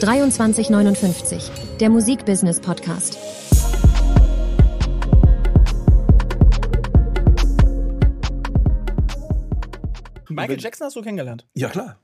[0.00, 3.16] 2359, der Musikbusiness Podcast.
[10.28, 11.46] Michael Jackson hast du kennengelernt?
[11.54, 11.98] Ja, klar.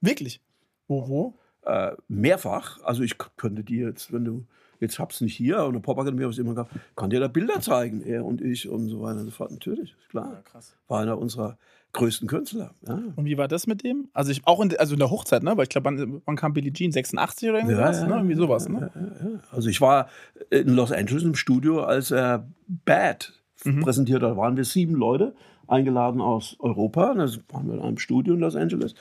[0.00, 0.40] Wirklich?
[0.88, 1.38] Wo, wo?
[1.62, 2.82] Äh, mehrfach.
[2.82, 4.46] Also ich könnte dir jetzt, wenn du,
[4.80, 7.60] jetzt hab's nicht hier, und der Popakademie habe ich immer gehabt, kann dir da Bilder
[7.60, 9.50] zeigen, er und ich und so weiter und so fort.
[9.50, 10.32] Natürlich, ist klar.
[10.34, 10.74] Ja, krass.
[10.88, 11.56] War einer unserer
[11.92, 12.72] größten Künstler.
[12.86, 13.00] Ja.
[13.16, 14.08] Und wie war das mit dem?
[14.12, 15.56] Also ich auch in, also in der Hochzeit, ne?
[15.56, 16.92] Weil ich glaube, wann, wann kam Billie Jean?
[16.92, 18.14] 86 oder irgendwie Ja, ne?
[18.16, 18.90] Irgendwie sowas, ne?
[18.94, 19.40] Ja, ja, ja.
[19.50, 20.08] Also ich war
[20.50, 23.32] in Los Angeles im Studio, als er Bad
[23.64, 23.80] Mhm.
[23.80, 24.30] präsentiert hat.
[24.32, 25.34] Da waren wir sieben Leute
[25.66, 27.12] eingeladen aus Europa.
[27.12, 28.94] Und Da waren wir in einem Studio in Los Angeles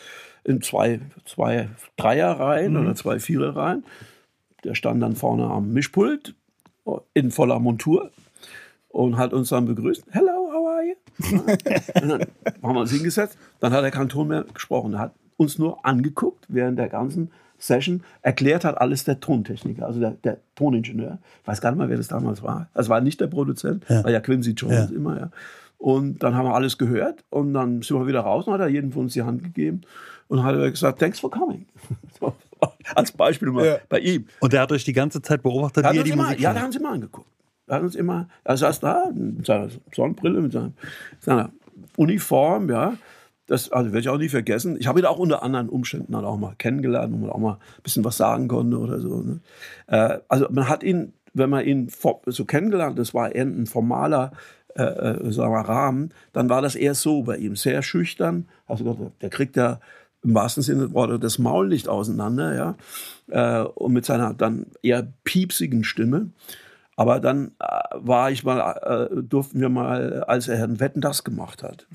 [0.45, 2.79] in zwei, zwei Dreierreihen Mhm.
[2.79, 3.83] oder zwei Viererreihen.
[4.65, 6.35] Der stand dann vorne am Mischpult
[7.13, 8.11] in voller Montur
[8.89, 10.05] und hat uns dann begrüßt.
[10.09, 11.39] Hello, how are you?
[12.01, 12.21] und dann
[12.63, 13.37] haben wir uns hingesetzt.
[13.59, 14.93] Dann hat er keinen Ton mehr gesprochen.
[14.93, 18.03] Er hat uns nur angeguckt während der ganzen Session.
[18.21, 21.19] Erklärt hat alles der Tontechniker, also der, der Toningenieur.
[21.41, 22.69] Ich weiß gar nicht mal, wer das damals war.
[22.73, 24.95] Das war nicht der Produzent, war ja Quincy Jones Ja.
[24.95, 25.31] immer, ja.
[25.77, 28.67] Und dann haben wir alles gehört und dann sind wir wieder raus und hat er
[28.69, 29.81] jedem von uns die Hand gegeben
[30.27, 31.67] und hat gesagt, thanks for coming.
[32.19, 32.33] So,
[32.95, 33.77] als Beispiel mal Ja.
[33.89, 34.27] bei ihm.
[34.39, 36.61] Und der hat euch die ganze Zeit beobachtet, wie er die immer, Musik ja, da
[36.61, 37.27] haben sie immer angeguckt.
[37.67, 40.73] Da hat uns immer, er saß da mit seiner Sonnenbrille, mit seinem,
[41.19, 41.51] seiner
[41.97, 42.93] Uniform, ja.
[43.47, 44.75] Das also werde ich auch nie vergessen.
[44.79, 47.53] Ich habe ihn auch unter anderen Umständen dann auch mal kennengelernt, wo man auch mal
[47.53, 49.21] ein bisschen was sagen konnte oder so.
[49.21, 49.39] Ne?
[49.87, 51.89] Äh, also man hat ihn, wenn man ihn
[52.25, 54.31] so kennengelernt, das war eher ein formaler
[54.75, 58.49] äh, äh, sagen wir, Rahmen, dann war das eher so bei ihm, sehr schüchtern.
[58.67, 59.79] Also der kriegt ja
[60.25, 62.75] im wahrsten Sinne des Wortes das Maul nicht auseinander, ja.
[63.27, 66.31] Äh, und mit seiner dann eher piepsigen Stimme.
[66.97, 67.65] Aber dann äh,
[67.95, 71.87] war ich mal, äh, durften wir mal, als er Herrn Wetten das gemacht hat.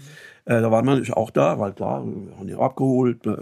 [0.45, 3.37] Äh, da waren wir natürlich auch da, weil klar, wir haben ihn abgeholt, äh,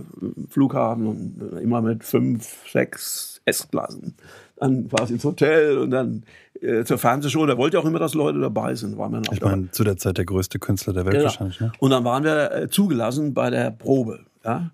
[0.48, 4.14] Flughafen und äh, immer mit fünf, sechs S-Klassen.
[4.56, 6.22] Dann quasi ins Hotel und dann
[6.60, 7.44] äh, zur Fernsehshow.
[7.46, 8.96] Der wollte auch immer, dass Leute dabei sind.
[8.96, 11.24] Waren wir Ich meine, zu der Zeit der größte Künstler der Welt Genau.
[11.24, 11.60] wahrscheinlich.
[11.60, 11.72] Ne?
[11.80, 14.20] Und dann waren wir zugelassen bei der Probe.
[14.48, 14.70] Ja?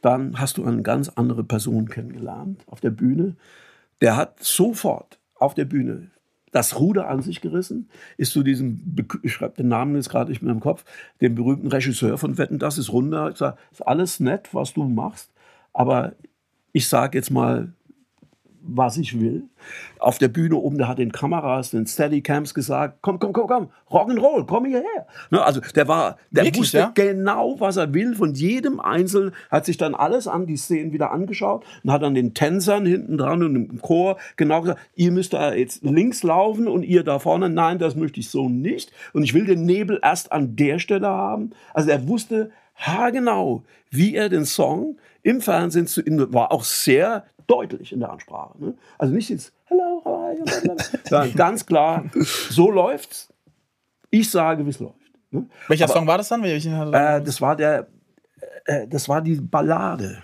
[0.00, 3.36] Dann hast du eine ganz andere Person kennengelernt auf der Bühne.
[4.00, 6.10] Der hat sofort auf der Bühne
[6.52, 10.42] das Ruder an sich gerissen, ist zu diesem, ich schreibe den Namen jetzt gerade nicht
[10.42, 10.84] mehr im Kopf,
[11.20, 14.82] dem berühmten Regisseur von Wetten, das ist runter, hat gesagt, ist alles nett, was du
[14.84, 15.30] machst,
[15.72, 16.14] aber
[16.72, 17.72] ich sage jetzt mal,
[18.62, 19.44] was ich will.
[19.98, 23.68] Auf der Bühne oben, da hat den Kameras, den Steadycams gesagt, komm, komm, komm, komm,
[23.90, 25.06] Rock'n'Roll, komm hierher.
[25.30, 26.92] Ne, also der war, der Wirklich, wusste ja?
[26.94, 31.10] genau, was er will von jedem Einzelnen, hat sich dann alles an, die Szenen wieder
[31.10, 35.32] angeschaut und hat dann den Tänzern hinten dran und im Chor genau gesagt, ihr müsst
[35.32, 39.22] da jetzt links laufen und ihr da vorne, nein, das möchte ich so nicht und
[39.22, 41.50] ich will den Nebel erst an der Stelle haben.
[41.74, 47.92] Also er wusste haargenau, wie er den Song im Fernsehen zu, war auch sehr deutlich
[47.92, 48.54] in der Ansprache.
[48.58, 48.74] Ne?
[48.98, 50.44] Also nicht jetzt, hello, how are you?
[51.08, 53.32] Sondern ganz klar, so läuft's.
[54.10, 54.94] Ich sage, wie es läuft.
[55.30, 55.46] Ne?
[55.68, 56.42] Welcher Aber- Song war das dann?
[56.44, 57.86] Äh, das war der,
[58.64, 60.22] äh, das war die Ballade.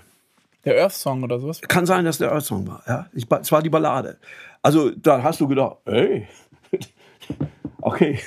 [0.64, 1.60] der Earth Song oder sowas?
[1.60, 2.82] Kann sein, dass der Earth Song war.
[2.86, 4.18] Ja, ich, es war die Ballade.
[4.62, 6.26] Also da hast du gedacht, ey,
[7.80, 8.18] okay,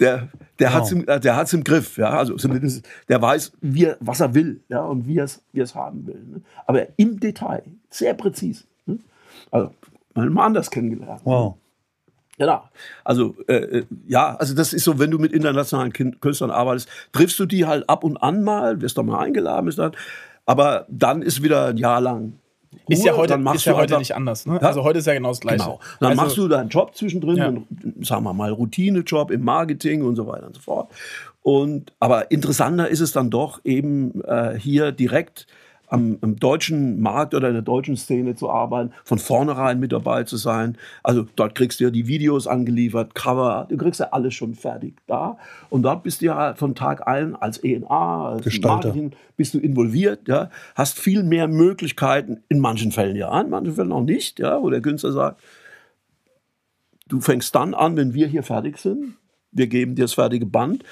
[0.00, 0.28] der,
[0.58, 1.96] der hat's im, äh, der hat's im Griff.
[1.98, 5.42] Ja, also zumindest der weiß, wie er, was er will, ja, und wie er es,
[5.52, 6.22] wie er es haben will.
[6.26, 6.40] Ne?
[6.66, 8.64] Aber im Detail, sehr präzise.
[8.86, 8.98] Ne?
[9.50, 9.70] Also
[10.14, 11.20] mal anders kennengelernt.
[11.24, 11.56] Wow.
[12.38, 12.68] Genau.
[13.04, 17.38] Also äh, äh, ja, also das ist so, wenn du mit internationalen Künstlern arbeitest, triffst
[17.38, 19.92] du die halt ab und an mal, wirst doch mal eingeladen, bist dann,
[20.44, 22.34] aber dann ist wieder ein Jahr lang.
[22.88, 24.46] Ist ja Ruhe, heute, dann machst ist ja heute einfach- nicht anders.
[24.46, 24.60] Ne?
[24.62, 25.64] Also heute ist ja genau das Gleiche.
[25.64, 25.80] Genau.
[26.00, 27.48] Dann also, machst du deinen Job zwischendrin, Ja.
[27.48, 27.66] und,
[28.06, 30.90] sagen wir mal Routinejob im Marketing und so weiter und so fort.
[31.42, 35.46] Und aber interessanter ist es dann doch eben äh, hier direkt
[35.88, 40.24] am, am deutschen Markt oder in der deutschen Szene zu arbeiten, von vornherein mit dabei
[40.24, 40.76] zu sein.
[41.02, 44.96] Also dort kriegst du ja die Videos angeliefert, Cover, du kriegst ja alles schon fertig
[45.06, 45.38] da.
[45.70, 48.88] Und dort bist du ja von Tag ein als ENA, als Gestalter.
[48.88, 53.74] Marketing, bist du involviert, ja, hast viel mehr Möglichkeiten, in manchen Fällen ja, in manchen
[53.74, 55.40] Fällen auch nicht, ja, wo der Künstler sagt,
[57.08, 59.14] du fängst dann an, wenn wir hier fertig sind,
[59.52, 60.84] wir geben dir das fertige Band.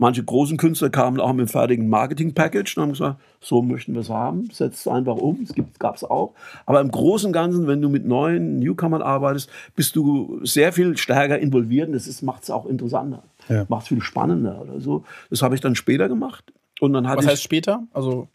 [0.00, 4.00] Manche großen Künstler kamen auch mit dem fertigen Marketing-Package und haben gesagt, so möchten wir
[4.00, 6.32] es haben, setzt es einfach um, es gab es auch.
[6.64, 10.96] Aber im Großen und Ganzen, wenn du mit neuen Newcomern arbeitest, bist du sehr viel
[10.96, 13.66] stärker involviert und das macht es auch interessanter, Ja.
[13.68, 15.04] macht es viel spannender oder so.
[15.28, 16.50] Das habe ich dann später gemacht.
[16.80, 17.82] Und dann hatte was ich, heißt später?
[17.92, 18.26] Also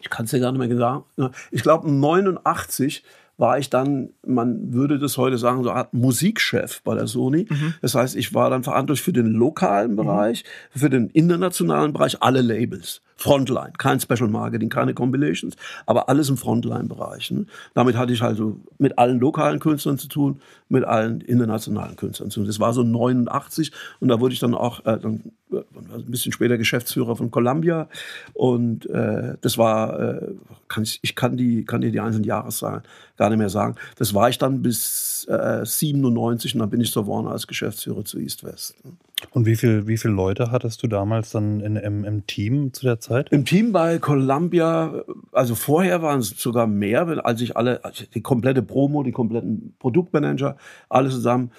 [0.00, 1.04] ich kann es dir gar nicht mehr sagen.
[1.52, 3.04] Ich glaube, 89
[3.42, 7.48] war ich dann, man würde das heute sagen, so eine Art Musikchef bei der Sony.
[7.82, 12.40] Das heißt, ich war dann verantwortlich für den lokalen Bereich, für den internationalen Bereich, alle
[12.40, 13.02] Labels.
[13.22, 15.54] Frontline, kein Special Marketing, keine Compilations,
[15.86, 17.30] aber alles im Frontline-Bereich.
[17.30, 17.46] Ne?
[17.72, 22.40] Damit hatte ich also mit allen lokalen Künstlern zu tun, mit allen internationalen Künstlern zu
[22.40, 22.48] tun.
[22.48, 23.70] Das war so 89
[24.00, 25.22] und da wurde ich dann auch äh, dann,
[25.52, 25.58] äh,
[25.94, 27.88] ein bisschen später Geschäftsführer von Columbia
[28.32, 30.34] und äh, das war, äh,
[30.66, 32.82] kann ich, ich kann die, kann dir die einzelnen Jahreszahlen
[33.16, 33.76] gar nicht mehr sagen.
[33.98, 38.04] Das war ich dann bis äh, 97 und dann bin ich so geworden als Geschäftsführer
[38.04, 38.84] zu East West.
[38.84, 38.92] Ne?
[39.30, 42.84] Und wie, viel, wie viele Leute hattest du damals dann in, im, im Team zu
[42.84, 43.30] der Zeit?
[43.30, 47.80] Im Team bei Columbia, also vorher waren es sogar mehr, als ich alle,
[48.14, 50.56] die komplette Promo, die kompletten Produktmanager,
[50.88, 51.50] alle zusammen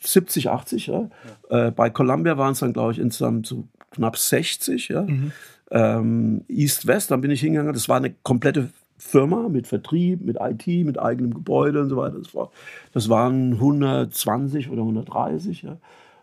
[0.00, 0.86] 70, 80.
[0.86, 1.10] Ja.
[1.50, 1.66] ja.
[1.68, 4.88] Äh, bei Columbia waren es dann, glaube ich, insgesamt so knapp 60.
[4.88, 5.02] Ja.
[5.02, 5.32] Mhm.
[5.70, 7.72] Ähm, East West, dann bin ich hingegangen.
[7.72, 12.18] Das war eine komplette Firma mit Vertrieb, mit IT, mit eigenem Gebäude und so weiter.
[12.18, 12.50] Das, war,
[12.92, 15.62] das waren 120 oder 130.
[15.62, 15.76] Ja.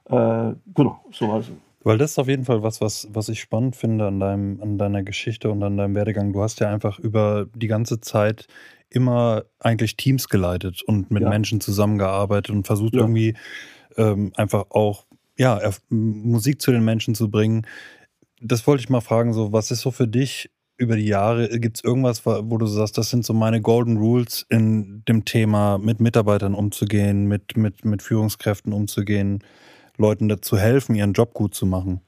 [0.09, 1.51] Äh, genau, so also.
[1.83, 4.77] Weil das ist auf jeden Fall was, was, was ich spannend finde an, deinem, an
[4.79, 6.33] deiner Geschichte und an deinem Werdegang.
[6.33, 8.47] Du hast ja einfach über die ganze Zeit
[8.89, 11.29] immer eigentlich Teams geleitet und mit ja.
[11.29, 13.01] Menschen zusammengearbeitet und versucht ja.
[13.01, 13.35] irgendwie
[13.97, 15.05] ähm, einfach auch
[15.37, 15.59] ja,
[15.89, 17.67] Musik zu den Menschen zu bringen.
[18.41, 21.77] Das wollte ich mal fragen, so, was ist so für dich über die Jahre, gibt
[21.77, 26.01] es irgendwas, wo du sagst, das sind so meine Golden Rules in dem Thema, mit
[26.01, 29.43] Mitarbeitern umzugehen, mit, mit, mit Führungskräften umzugehen?
[29.97, 32.01] Leuten dazu helfen, ihren Job gut zu machen?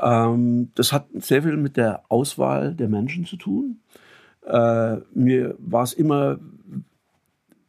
[0.00, 3.80] Ähm, das hat sehr viel mit der Auswahl der Menschen zu tun.
[4.46, 6.38] Äh, mir war es immer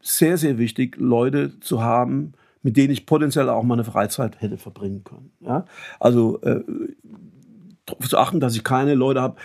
[0.01, 2.33] sehr, sehr wichtig, Leute zu haben,
[2.63, 5.31] mit denen ich potenziell auch meine Freizeit hätte verbringen können.
[5.41, 5.65] Ja?
[5.99, 6.63] Also äh,
[7.85, 9.35] darauf zu achten, dass ich keine Leute habe,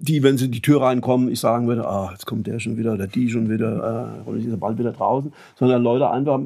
[0.00, 2.78] die, wenn sie in die Tür reinkommen, ich sagen würde, ah, jetzt kommt der schon
[2.78, 6.40] wieder oder die schon wieder, äh, oder die ist bald wieder draußen, sondern Leute einfach,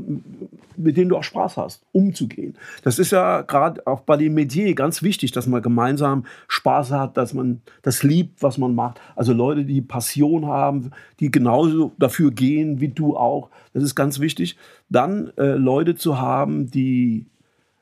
[0.77, 2.57] mit denen du auch Spaß hast, umzugehen.
[2.83, 7.17] Das ist ja gerade auch bei dem Metier ganz wichtig, dass man gemeinsam Spaß hat,
[7.17, 9.01] dass man das liebt, was man macht.
[9.15, 10.91] Also Leute, die Passion haben,
[11.21, 13.51] die genauso dafür gehen wie du auch.
[13.73, 14.57] Das ist ganz wichtig.
[14.89, 17.27] Dann äh, Leute zu haben, die,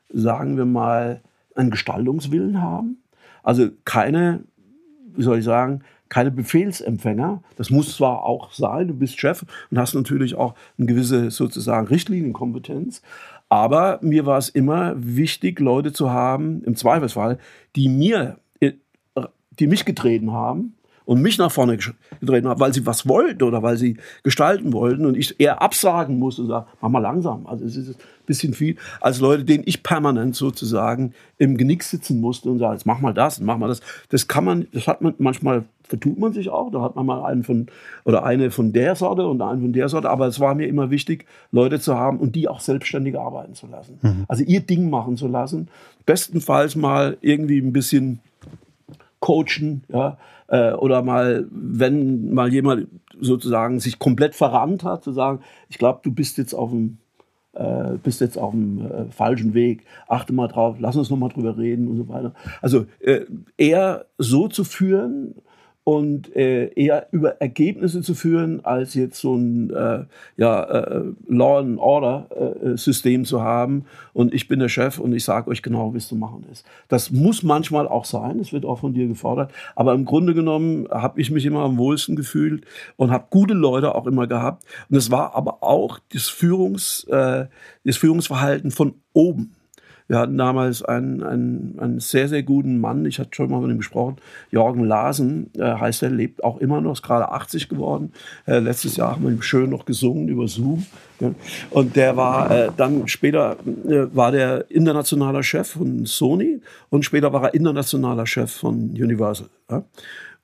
[0.09, 1.21] sagen wir mal,
[1.55, 2.97] einen Gestaltungswillen haben.
[3.41, 4.43] Also keine
[5.15, 7.41] wie soll ich sagen, keine Befehlsempfänger.
[7.55, 11.87] Das muss zwar auch sein, du bist Chef und hast natürlich auch eine gewisse sozusagen
[11.87, 13.01] Richtlinienkompetenz.
[13.49, 17.39] Aber mir war es immer wichtig, Leute zu haben, im Zweifelsfall,
[17.75, 18.73] die mir, äh,
[19.59, 20.75] die mich getreten haben
[21.05, 21.77] und mich nach vorne
[22.19, 26.19] gedreht haben, weil sie was wollten oder weil sie gestalten wollten und ich eher absagen
[26.19, 27.45] musste und sagen, mach mal langsam.
[27.47, 32.21] Also es ist ein bisschen viel, als Leute, denen ich permanent sozusagen im Genick sitzen
[32.21, 33.81] musste und sagen, jetzt mach mal das und mach mal das.
[34.09, 36.71] Das kann man, das hat man manchmal vertut man sich auch.
[36.71, 37.67] Da hat man mal einen von
[38.05, 40.09] oder eine von der Sorte und einen von der Sorte.
[40.09, 43.67] Aber es war mir immer wichtig, Leute zu haben und die auch selbstständig arbeiten zu
[43.67, 43.99] lassen.
[44.01, 44.25] Mhm.
[44.27, 45.67] Also ihr Ding machen zu lassen.
[46.05, 48.19] Bestenfalls mal irgendwie ein bisschen
[49.19, 50.17] coachen, ja,
[50.53, 52.87] äh, oder mal, wenn mal jemand
[53.19, 56.99] sozusagen sich komplett verrannt hat, zu sagen, ich glaube, du bist jetzt auf dem
[57.53, 61.29] äh, bist jetzt auf dem äh, falschen Weg, achte mal drauf, lass uns noch mal
[61.29, 62.33] drüber reden und so weiter.
[62.61, 63.21] Also äh,
[63.57, 65.35] eher so zu führen,
[65.83, 70.05] und äh, eher über Ergebnisse zu führen, als jetzt so ein äh,
[70.37, 72.27] ja, äh, Law and Order
[72.63, 73.85] äh, System zu haben.
[74.13, 76.65] Und ich bin der Chef und ich sage euch genau, wie es zu machen ist.
[76.87, 79.51] Das muss manchmal auch sein, es wird auch von dir gefordert.
[79.75, 82.63] Aber im Grunde genommen habe ich mich immer am wohlsten gefühlt
[82.95, 84.63] und habe gute Leute auch immer gehabt.
[84.89, 87.47] Und es war aber auch das, Führungs, äh,
[87.83, 89.55] das Führungsverhalten von oben.
[90.07, 93.71] Wir hatten damals einen, einen, einen sehr, sehr guten Mann, ich hatte schon mal mit
[93.71, 94.17] ihm gesprochen,
[94.51, 98.11] Jorgen Larsen, äh, heißt er, lebt auch immer noch, ist gerade 80 geworden.
[98.45, 100.85] Äh, letztes Jahr haben wir ihm schön noch gesungen über Zoom.
[101.19, 101.31] Ja.
[101.69, 103.57] Und der war äh, dann später,
[103.87, 109.47] äh, war der internationaler Chef von Sony und später war er internationaler Chef von Universal.
[109.69, 109.83] Ja.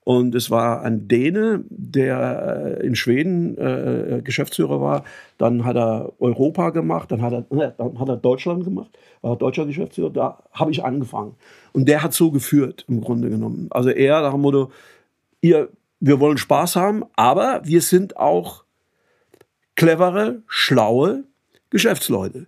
[0.10, 5.04] Und es war ein Däne, der äh, in Schweden äh, äh, Geschäftsführer war.
[5.38, 8.90] Dann hat er Europa gemacht, dann hat er, ne, dann hat er Deutschland gemacht,
[9.22, 10.10] war deutscher Geschäftsführer.
[10.10, 11.36] Da habe ich angefangen.
[11.74, 13.68] Und der hat so geführt, im Grunde genommen.
[13.70, 14.72] Also er nach dem Motto,
[15.42, 18.64] ihr, wir wollen Spaß haben, aber wir sind auch
[19.76, 21.26] clevere, schlaue
[21.70, 22.48] Geschäftsleute.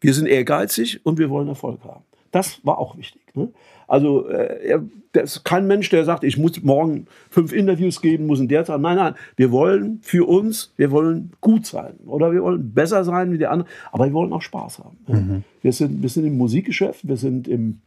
[0.00, 2.04] Wir sind ehrgeizig und wir wollen Erfolg haben.
[2.30, 3.22] Das war auch wichtig.
[3.34, 3.48] Ne?
[3.88, 4.78] Also äh,
[5.12, 8.64] das ist kein Mensch, der sagt, ich muss morgen fünf Interviews geben, muss in der
[8.64, 8.80] Zeit.
[8.80, 13.32] Nein, nein, wir wollen für uns, wir wollen gut sein oder wir wollen besser sein
[13.32, 14.96] wie die anderen, aber wir wollen auch Spaß haben.
[15.08, 15.44] Mhm.
[15.62, 17.80] Wir, sind, wir sind im Musikgeschäft, wir sind im,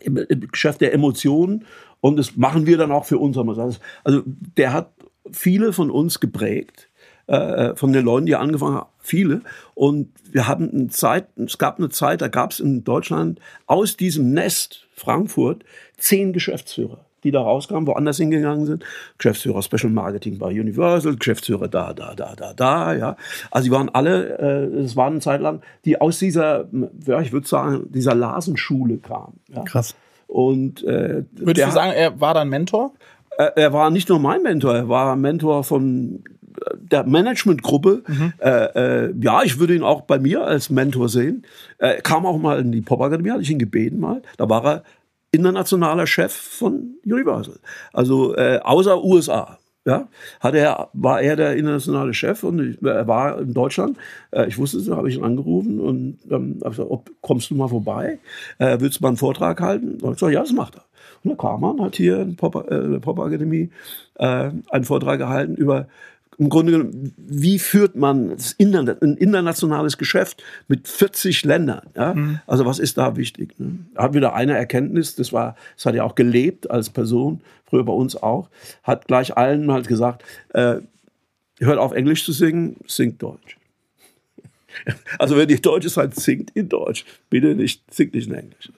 [0.00, 1.64] im, im Geschäft der Emotionen
[2.00, 3.38] und das machen wir dann auch für uns.
[3.38, 4.22] Also
[4.56, 4.90] der hat
[5.30, 6.87] viele von uns geprägt
[7.28, 9.42] äh, von den Leuten, die angefangen haben, viele.
[9.74, 13.96] Und wir hatten eine Zeit, es gab eine Zeit, da gab es in Deutschland aus
[13.96, 15.64] diesem Nest Frankfurt
[15.96, 18.84] zehn Geschäftsführer die da rauskamen, woanders hingegangen sind.
[19.18, 23.16] Geschäftsführer Special Marketing bei Universal, Geschäftsführer da, da, da, da, da, ja.
[23.50, 26.68] Also die waren alle, äh, es waren eine Zeit lang, die aus dieser,
[27.06, 29.40] ja, ich würde sagen, dieser Lasenschule kamen.
[29.52, 29.64] Ja.
[29.64, 29.96] Krass.
[30.28, 32.92] Und äh, Würdest du sagen, er war dein Mentor?
[33.38, 36.22] er, er war nicht nur mein Mentor, er war Mentor von
[36.76, 38.02] der Managementgruppe.
[38.06, 38.32] Mhm.
[38.38, 41.44] Äh, äh, ja, ich würde ihn auch bei mir als Mentor sehen.
[41.78, 44.22] Er kam auch mal in die Popakademie, hatte ich ihn gebeten mal.
[44.36, 44.82] Da war er
[45.30, 47.58] internationaler Chef von Universal.
[47.92, 49.58] Also äh, außer USA.
[49.86, 50.06] Ja,
[50.40, 53.96] hat er, war er der internationale Chef und ich, er war in Deutschland.
[54.32, 57.54] Äh, ich wusste es, habe ich ihn angerufen und ähm, habe gesagt, ob, kommst du
[57.54, 58.18] mal vorbei?
[58.58, 59.92] Äh, willst du mal einen Vortrag halten?
[60.02, 60.84] Und ich gesagt, ja, das macht er.
[61.24, 63.70] Und dann kam er und hat hier in Pop, äh, Pop Akademie
[64.16, 65.88] äh, einen Vortrag gehalten über
[66.38, 71.82] im Grunde genommen, wie führt man ein internationales Geschäft mit 40 Ländern?
[71.96, 72.14] Ja?
[72.14, 72.40] Mhm.
[72.46, 73.58] Also was ist da wichtig?
[73.58, 73.80] Ne?
[73.96, 77.92] Hat wieder eine Erkenntnis, das war, das hat er auch gelebt als Person, früher bei
[77.92, 78.48] uns auch,
[78.84, 80.76] hat gleich allen halt gesagt, äh,
[81.58, 83.56] hört auf Englisch zu singen, singt Deutsch.
[85.18, 87.04] Also wenn ihr Deutsch seid, singt in Deutsch.
[87.30, 88.70] Bitte nicht, singt nicht in Englisch.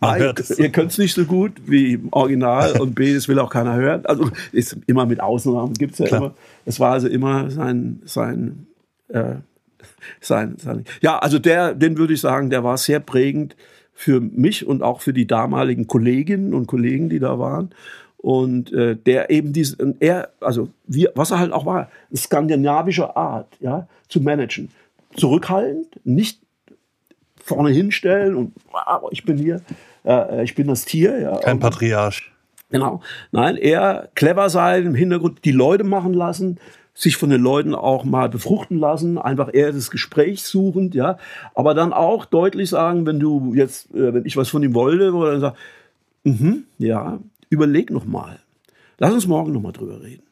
[0.00, 3.38] A, ihr, ihr könnt es nicht so gut wie im Original und B, das will
[3.38, 4.04] auch keiner hören.
[4.06, 6.20] Also ist immer mit Ausnahmen, gibt es ja Klar.
[6.20, 6.34] immer.
[6.64, 8.66] Es war also immer sein, sein,
[9.08, 9.36] äh,
[10.20, 10.84] sein, sein.
[11.00, 13.56] Ja, also der, den würde ich sagen, der war sehr prägend
[13.92, 17.70] für mich und auch für die damaligen Kolleginnen und Kollegen, die da waren.
[18.16, 23.48] Und äh, der eben diese, er, also wie, was er halt auch war, skandinavische Art,
[23.60, 24.70] ja, zu managen.
[25.16, 26.40] Zurückhaltend, nicht
[27.42, 29.60] vorne hinstellen und wow, ich bin hier,
[30.04, 31.18] äh, ich bin das Tier.
[31.18, 32.30] Ja, Kein Patriarch.
[32.70, 33.00] Genau.
[33.32, 36.58] Nein, eher clever sein, im Hintergrund die Leute machen lassen,
[36.94, 41.18] sich von den Leuten auch mal befruchten lassen, einfach eher das Gespräch suchend, ja.
[41.54, 45.12] Aber dann auch deutlich sagen, wenn du jetzt, äh, wenn ich was von ihm wollte,
[45.12, 45.54] oder dann sag,
[46.24, 47.18] mhm, ja,
[47.48, 48.38] überleg noch mal.
[48.98, 50.22] Lass uns morgen noch mal drüber reden.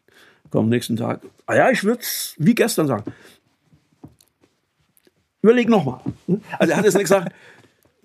[0.50, 1.20] Komm, nächsten Tag.
[1.46, 3.04] Ah ja, ich würde es wie gestern sagen.
[5.42, 6.00] Überleg noch mal.
[6.58, 7.32] Also er hat jetzt nicht gesagt,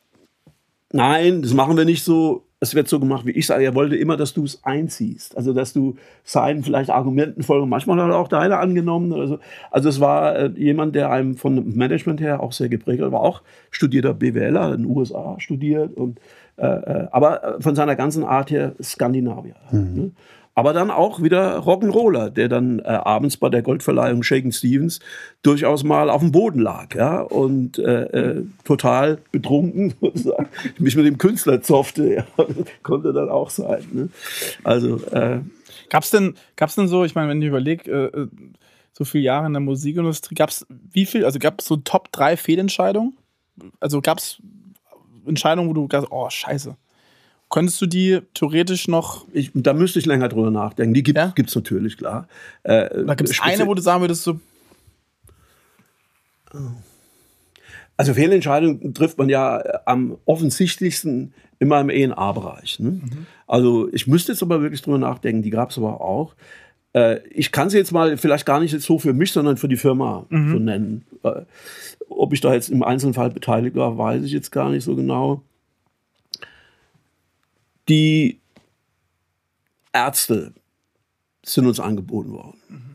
[0.92, 3.66] nein, das machen wir nicht so, es wird so gemacht, wie ich sage.
[3.66, 5.36] Er wollte immer, dass du es einziehst.
[5.36, 7.68] Also, dass du seinen vielleicht Argumenten folgen.
[7.68, 9.40] Manchmal hat er auch deine angenommen oder so.
[9.70, 13.02] Also, es war äh, jemand, der einem von Management her auch sehr geprägt.
[13.02, 16.20] War auch studierter BWLer in den USA studiert und,
[16.56, 19.56] äh, äh aber von seiner ganzen Art her Skandinavier.
[19.72, 19.96] Mhm.
[19.96, 20.12] Ne?
[20.56, 25.00] Aber dann auch wieder Rock'n'Roller, der dann äh, abends bei der Goldverleihung Shaken Stevens
[25.42, 29.96] durchaus mal auf dem Boden lag, ja, und äh, äh, total betrunken
[30.78, 32.26] mich mit dem Künstler zoffte, ja,
[32.84, 33.86] konnte dann auch sein.
[33.92, 34.10] Ne?
[34.64, 35.40] Also äh,
[35.90, 38.28] gab's denn, gab's denn so, ich meine, wenn ich überlege, äh, äh,
[38.92, 43.18] so viele Jahre in der Musikindustrie, gab's wie viel, also gab's so Top 3 Fehlentscheidungen?
[43.80, 44.40] Also gab's
[45.26, 46.76] Entscheidungen, wo du gesagt, oh Scheiße,
[47.54, 49.28] Könntest du die theoretisch noch.
[49.32, 50.96] Ich, da müsste ich länger drüber nachdenken.
[50.96, 51.60] Die gibt es ja?
[51.62, 52.28] natürlich, klar.
[52.64, 54.40] Äh, da gibt es eine, wo du sagen würdest, so.
[57.96, 62.80] Also Fehlentscheidungen trifft man ja äh, am offensichtlichsten immer im ENA-Bereich.
[62.80, 62.90] Ne?
[62.90, 63.28] Mhm.
[63.46, 66.34] Also ich müsste jetzt aber wirklich drüber nachdenken, die gab es aber auch.
[66.94, 69.68] Äh, ich kann sie jetzt mal vielleicht gar nicht jetzt so für mich, sondern für
[69.68, 70.52] die Firma mhm.
[70.52, 71.06] so nennen.
[71.22, 71.42] Äh,
[72.10, 75.44] ob ich da jetzt im Einzelfall beteiligt war, weiß ich jetzt gar nicht so genau
[77.90, 78.40] die
[79.92, 80.54] Ärzte
[81.44, 82.94] sind uns angeboten worden.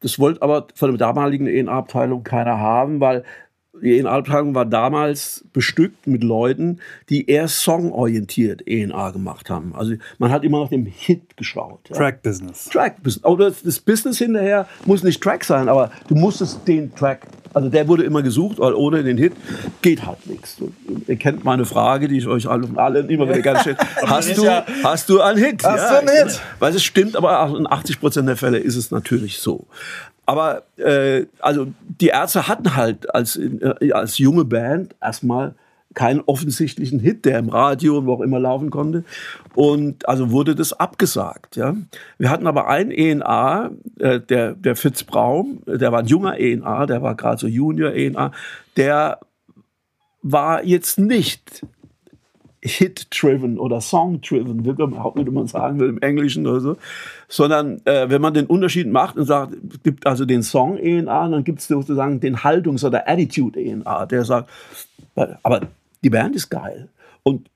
[0.00, 3.24] Das wollte aber von der damaligen ENA-Abteilung keiner haben, weil
[3.82, 6.78] ENA-Abteilung war damals bestückt mit Leuten,
[7.08, 9.74] die eher songorientiert ENA gemacht haben.
[9.74, 11.80] Also man hat immer nach dem Hit geschaut.
[11.90, 11.96] Ja.
[11.96, 12.66] Track Business.
[12.66, 13.24] Track Business.
[13.24, 17.86] Oder das Business hinterher muss nicht Track sein, aber du musstest den Track also der
[17.86, 19.32] wurde immer gesucht, weil ohne den Hit
[19.80, 20.56] geht halt nichts.
[21.06, 23.76] Ihr kennt meine Frage, die ich euch allen, allen immer wieder gerne stelle.
[24.06, 25.64] Hast du, ja, hast du einen Hit?
[25.64, 26.40] Hast ja, du einen Hit?
[26.58, 29.66] Weil es stimmt, aber in 80 Prozent der Fälle ist es natürlich so.
[30.26, 31.66] Aber äh, also
[32.00, 35.54] die Ärzte hatten halt als, äh, als junge Band erstmal
[35.94, 39.04] keinen offensichtlichen Hit, der im Radio und wo auch immer laufen konnte.
[39.54, 41.56] Und also wurde das abgesagt.
[41.56, 41.76] Ja.
[42.18, 46.86] Wir hatten aber einen ENA, äh, der, der Fitz Braum, der war ein junger ENA,
[46.86, 48.32] der war gerade so Junior ENA,
[48.76, 49.20] der
[50.22, 51.64] war jetzt nicht
[52.66, 56.76] Hit-driven oder Song-driven, überhaupt nicht, wie man sagen will im Englischen oder so,
[57.28, 61.60] sondern äh, wenn man den Unterschied macht und sagt, gibt also den Song-ENA, dann gibt
[61.60, 64.48] es sozusagen den Haltungs- oder Attitude-ENA, der sagt,
[65.14, 65.60] aber
[66.02, 66.88] die Band ist geil.
[67.22, 67.50] Und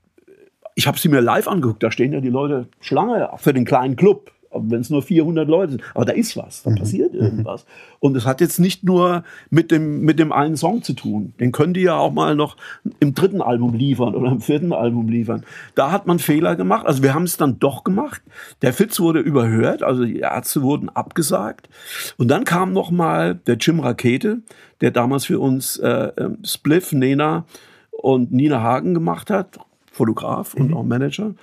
[0.75, 3.97] ich habe sie mir live angeguckt, da stehen ja die Leute Schlange für den kleinen
[3.97, 4.31] Club.
[4.53, 5.83] Wenn es nur 400 Leute sind.
[5.95, 6.75] Aber da ist was, da Mhm.
[6.77, 7.67] passiert irgendwas.
[8.01, 11.35] Und es hat jetzt nicht nur mit dem, mit dem einen Song zu tun.
[11.41, 12.57] Den können die ja auch mal noch
[13.01, 15.45] im dritten Album liefern oder im vierten Album liefern.
[15.75, 16.87] Da hat man Fehler gemacht.
[16.87, 18.23] Also wir haben es dann doch gemacht.
[18.63, 21.69] Der Fitz wurde überhört, also die Ärzte wurden abgesagt.
[22.17, 24.39] Und dann kam noch mal der Jim Rakete,
[24.81, 27.45] der damals für uns äh, ähm, Spliff, Nena
[27.91, 29.59] und Nina Hagen gemacht hat,
[29.91, 31.35] Fotograf und auch Manager.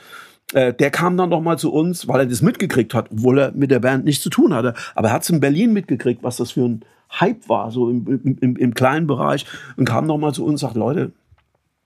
[0.54, 3.52] Äh, der kam dann noch mal zu uns, weil er das mitgekriegt hat, obwohl er
[3.52, 4.74] mit der Band nichts zu tun hatte.
[4.94, 6.86] Aber er hat es in Berlin mitgekriegt, was das für ein
[7.20, 9.46] Hype war, so im, im, im, kleinen Bereich.
[9.76, 11.12] Und kam noch mal zu uns und sagt, Leute,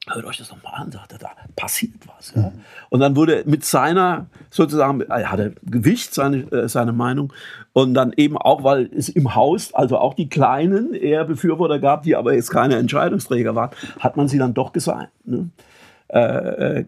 [0.07, 2.33] hört euch das noch mal an, sagt er, da passiert was.
[2.35, 2.51] Ja?
[2.89, 7.31] Und dann wurde mit seiner, sozusagen, er hatte Gewicht, seine, äh, seine Meinung.
[7.73, 12.03] Und dann eben auch, weil es im Haus, also auch die Kleinen, eher Befürworter gab,
[12.03, 15.11] die aber jetzt keine Entscheidungsträger waren, hat man sie dann doch gesagt.
[15.25, 15.49] Ne?
[16.07, 16.83] Äh, äh,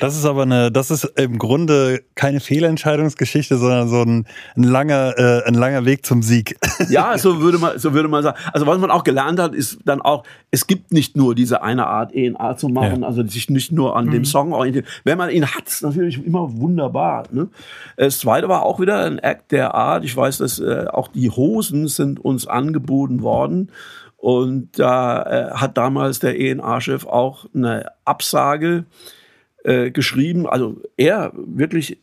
[0.00, 5.14] Das ist aber eine, das ist im Grunde keine Fehlentscheidungsgeschichte, sondern so ein, ein langer,
[5.18, 6.56] äh, ein langer Weg zum Sieg.
[6.88, 8.36] Ja, so würde man, so würde man sagen.
[8.52, 11.86] Also was man auch gelernt hat, ist dann auch, es gibt nicht nur diese eine
[11.86, 13.06] Art ENA zu machen, Ja.
[13.08, 14.86] also sich nicht nur an dem Song orientieren.
[15.04, 17.24] Wenn man ihn hat, ist natürlich immer wunderbar.
[17.30, 17.48] Ne?
[17.96, 20.04] Das zweite war auch wieder ein Act der Art.
[20.04, 23.70] Ich weiß, dass äh, auch die Hosen sind uns angeboten worden.
[24.16, 28.84] Und da äh, hat damals der ENA-Chef auch eine Absage
[29.64, 30.46] äh, geschrieben.
[30.46, 31.98] Also er wirklich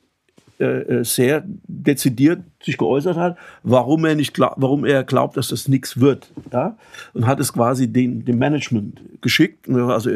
[0.60, 5.70] äh, sehr dezidiert sich geäußert hat, warum er nicht glaub, warum er glaubt, dass das
[5.70, 6.76] nichts wird, ja,
[7.14, 10.10] und hat es quasi den, dem Management geschickt, also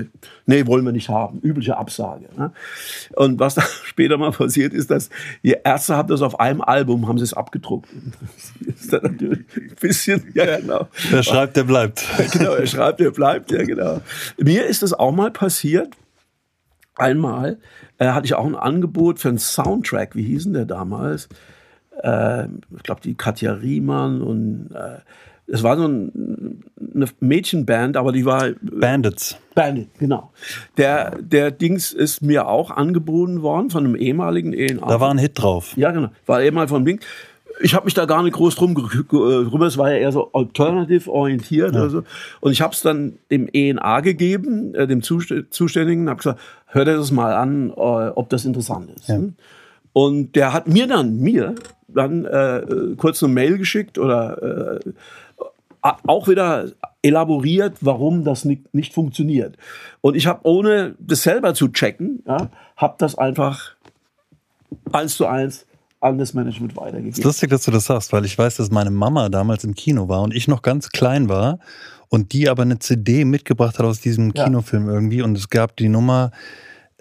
[0.45, 2.25] nee, wollen wir nicht haben, übliche Absage.
[2.37, 2.51] Ne?
[3.15, 5.09] Und was dann später mal passiert ist, dass
[5.43, 7.87] die Ärzte haben das auf einem Album haben sie es abgedruckt.
[8.59, 10.89] Das ist dann natürlich ein bisschen, ja genau.
[11.09, 12.05] Wer schreibt, der bleibt.
[12.33, 14.01] genau, er schreibt, er bleibt, ja genau.
[14.37, 15.95] Mir ist das auch mal passiert.
[17.03, 17.59] Einmal
[17.97, 20.15] äh, hatte ich auch ein Angebot für einen Soundtrack.
[20.15, 21.27] Wie hießen der damals?
[22.01, 24.99] Äh, ich glaube, die Katja Riemann und äh,
[25.45, 26.63] es war so ein,
[26.95, 29.37] eine Mädchenband, aber die war Bandits.
[29.55, 30.31] Bandit, genau.
[30.77, 34.87] Der, der Dings ist mir auch angeboten worden von einem ehemaligen ENA.
[34.87, 35.75] Da war ein Hit drauf.
[35.75, 36.09] Ja, genau.
[36.25, 37.01] War eben mal von Ding.
[37.61, 39.67] Ich habe mich da gar nicht groß drum drüber.
[39.67, 42.03] Es war ja eher so alternative orientiert oder so.
[42.41, 46.87] Und ich habe es dann dem ENA gegeben, äh, dem Zust- Zuständigen, habe gesagt, hört
[46.87, 49.07] er das mal an, äh, ob das interessant ist.
[49.07, 49.35] Hm?
[49.93, 51.53] Und der hat mir dann, mir,
[51.87, 52.63] dann äh,
[52.97, 54.91] kurz eine Mail geschickt oder äh,
[55.81, 59.57] auch wieder elaboriert, warum das nicht, nicht funktioniert.
[60.01, 63.75] Und ich habe, ohne das selber zu checken, ja, habe das einfach
[64.91, 65.65] eins zu eins
[66.03, 67.17] an das Management Es weitergegeben.
[67.17, 70.07] ist lustig, dass du das sagst, weil ich weiß, dass meine Mama damals im Kino
[70.09, 71.59] war und ich noch ganz klein war
[72.09, 74.43] und die aber eine CD mitgebracht hat aus diesem Ja.
[74.45, 76.31] Kinofilm irgendwie und es gab die Nummer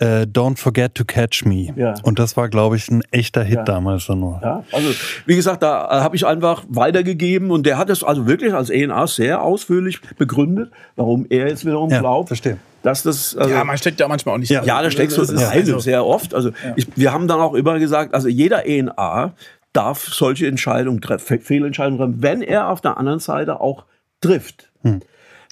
[0.03, 1.69] äh, Don't Forget to Catch Me.
[1.77, 1.95] Ja.
[2.03, 3.63] Und das war, glaube ich, ein echter Hit Ja.
[3.65, 4.41] damals schon nur.
[4.43, 4.89] Ja, also
[5.27, 8.71] wie gesagt, da äh, habe ich einfach weitergegeben und der hat es also wirklich als
[8.71, 12.59] ENA sehr ausführlich begründet, warum er jetzt wiederum Ja, glaubt, verstehe.
[12.83, 14.65] dass das also, Ja, man steckt ja manchmal auch nicht Ja.
[14.65, 16.35] Ja, da steckst du Das ist rein, also- sehr oft.
[16.35, 19.35] Also ich, wir haben dann auch immer gesagt, also jeder ENA
[19.73, 23.85] darf solche Entscheidungen treffen, Fehlentscheidungen treffen, wenn er auf der anderen Seite auch
[24.21, 24.71] trifft.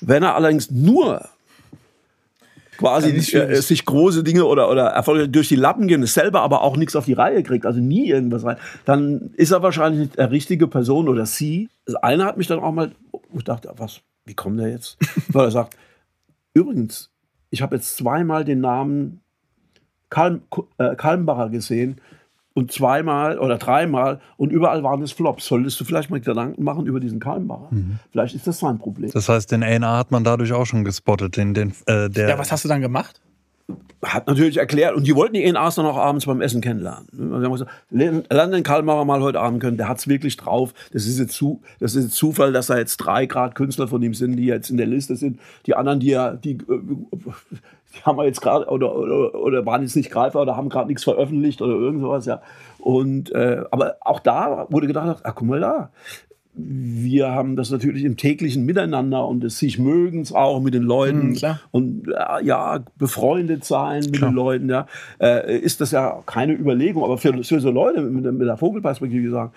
[0.03, 1.29] Wenn er allerdings nur
[2.81, 6.79] quasi äh, sich große Dinge oder, oder Erfolge durch die Lappen gehen, selber aber auch
[6.79, 10.31] nichts auf die Reihe kriegt, also nie irgendwas rein, dann ist er wahrscheinlich nicht der
[10.31, 11.69] richtige Person oder sie.
[11.85, 12.93] Das eine hat mich dann auch mal,
[13.35, 14.97] ich dachte, was, wie kommt der jetzt?
[15.29, 15.77] Weil er sagt,
[16.55, 17.11] übrigens,
[17.51, 19.21] ich habe jetzt zweimal den Namen
[20.09, 20.43] Kalm,
[20.79, 22.01] äh, Kalmbacher gesehen
[22.55, 25.47] und zweimal oder dreimal und überall waren es Flops.
[25.47, 27.69] Solltest du vielleicht mal Gedanken machen über diesen Kalmbacher?
[28.11, 29.11] Vielleicht ist das sein Problem.
[29.13, 32.31] Das heißt, den A&R hat man dadurch auch schon gespottet, den, den, äh, der.
[32.31, 33.21] Ja, was hast du dann gemacht?
[34.03, 37.07] Hat natürlich erklärt und die wollten die ENAs dann auch abends beim Essen kennenlernen.
[37.13, 40.37] Also wir haben gesagt, lern lern den Kalmbacher mal heute Abend kennen, der hat's wirklich
[40.37, 40.73] drauf.
[40.93, 44.03] Das ist jetzt zu, das ist jetzt Zufall, dass da jetzt drei Grad Künstler von
[44.03, 45.39] ihm sind, die jetzt in der Liste sind.
[45.67, 46.81] Die anderen, die ja, die, äh,
[47.95, 50.89] die haben wir jetzt gerade oder, oder, oder waren jetzt nicht greifbar oder haben gerade
[50.89, 52.41] nichts veröffentlicht oder irgend sowas, ja.
[52.79, 55.91] Und äh, aber auch da wurde gedacht, ach guck mal da.
[56.53, 61.29] Wir haben das natürlich im täglichen Miteinander und des sich mögens auch mit den Leuten
[61.29, 61.61] Mhm, klar.
[61.71, 64.87] und ja, ja, befreundet sein mit den Leuten, ja,
[65.21, 67.05] äh, ist das ja keine Überlegung.
[67.05, 69.53] Aber für, für so Leute mit, der- mit der Vogelperspektive sagen,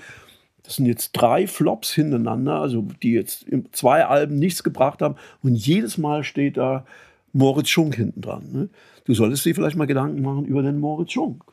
[0.64, 5.16] das sind jetzt drei Flops hintereinander, also die jetzt in zwei Alben nichts gebracht haben
[5.42, 6.86] und jedes Mal steht da
[7.34, 8.44] Moritz Schunk hinten dran.
[8.52, 8.70] Ne?
[9.06, 11.44] Du solltest dir vielleicht mal Gedanken machen über den Moritz Schunk.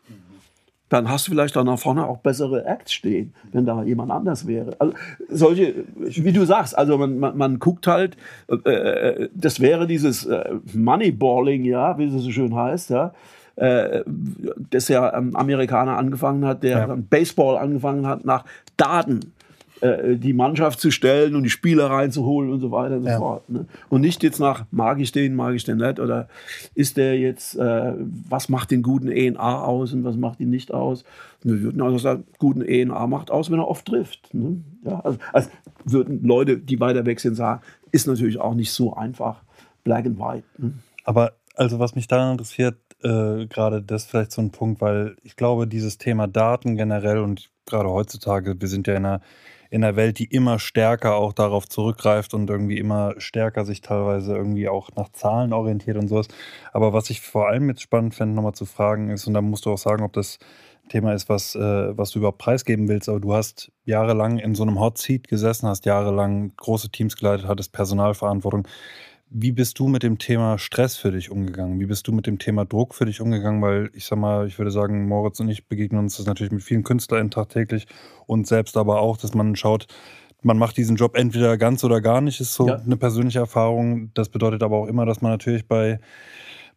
[0.88, 4.48] Dann hast du vielleicht da nach vorne auch bessere Acts stehen, wenn da jemand anders
[4.48, 4.74] wäre.
[4.80, 4.92] Also
[5.28, 8.16] solche, wie du sagst, also man, man, man guckt halt,
[8.64, 13.12] äh, das wäre dieses äh, Moneyballing, ja, wie es so schön heißt, ja.
[13.54, 14.02] äh,
[14.70, 16.96] das ja ein Amerikaner angefangen hat, der Ja.
[16.96, 18.44] Baseball angefangen hat, nach
[18.76, 19.32] Daten
[19.80, 23.18] äh, die Mannschaft zu stellen und die Spieler reinzuholen und so weiter und so Ja.
[23.18, 23.48] fort.
[23.48, 23.66] Ne?
[23.88, 26.28] Und nicht jetzt nach, mag ich den, mag ich den nicht oder
[26.74, 27.94] ist der jetzt, äh,
[28.28, 31.04] was macht den guten ENA aus und was macht ihn nicht aus?
[31.42, 34.32] Wir würden also sagen, guten ENA macht aus, wenn er oft trifft.
[34.34, 34.62] Ne?
[34.84, 35.48] Ja, also, also
[35.84, 37.62] würden Leute, die weiter weg sind, sagen,
[37.92, 39.42] ist natürlich auch nicht so einfach,
[39.84, 40.44] black and white.
[40.58, 40.74] Ne?
[41.04, 45.16] Aber also was mich daran interessiert, äh, gerade das ist vielleicht so ein Punkt, weil
[45.22, 49.20] ich glaube, dieses Thema Daten generell und gerade heutzutage, wir sind ja in einer,
[49.70, 54.36] in einer Welt, die immer stärker auch darauf zurückgreift und irgendwie immer stärker sich teilweise
[54.36, 56.26] irgendwie auch nach Zahlen orientiert und sowas.
[56.72, 59.66] Aber was ich vor allem jetzt spannend fände, nochmal zu fragen ist, und da musst
[59.66, 60.38] du auch sagen, ob das
[60.88, 64.64] Thema ist, was, äh, was du überhaupt preisgeben willst, aber du hast jahrelang in so
[64.64, 68.66] einem Hot Seat gesessen, hast jahrelang große Teams geleitet, hattest Personalverantwortung.
[69.32, 71.78] Wie bist du mit dem Thema Stress für dich umgegangen?
[71.78, 73.62] Wie bist du mit dem Thema Druck für dich umgegangen?
[73.62, 76.62] Weil ich sag mal, ich würde sagen, Moritz und ich begegnen uns das natürlich mit
[76.64, 77.86] vielen KünstlerInnen tagtäglich
[78.26, 79.86] und selbst aber auch, dass man schaut,
[80.42, 82.76] man macht diesen Job entweder ganz oder gar nicht, ist so Ja.
[82.84, 84.10] eine persönliche Erfahrung.
[84.14, 86.00] Das bedeutet aber auch immer, dass man natürlich bei,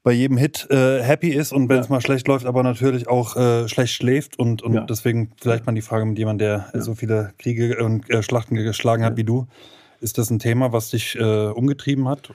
[0.03, 1.81] bei jedem Hit äh, happy ist und wenn Ja.
[1.81, 4.81] es mal schlecht läuft, aber natürlich auch äh, schlecht schläft und, und Ja.
[4.81, 6.81] deswegen vielleicht mal die Frage mit jemandem, der Ja.
[6.81, 9.17] so viele Kriege und äh, Schlachten geschlagen hat Ja.
[9.17, 9.47] wie du.
[10.03, 12.29] Ist das ein Thema, was dich äh, umgetrieben hat?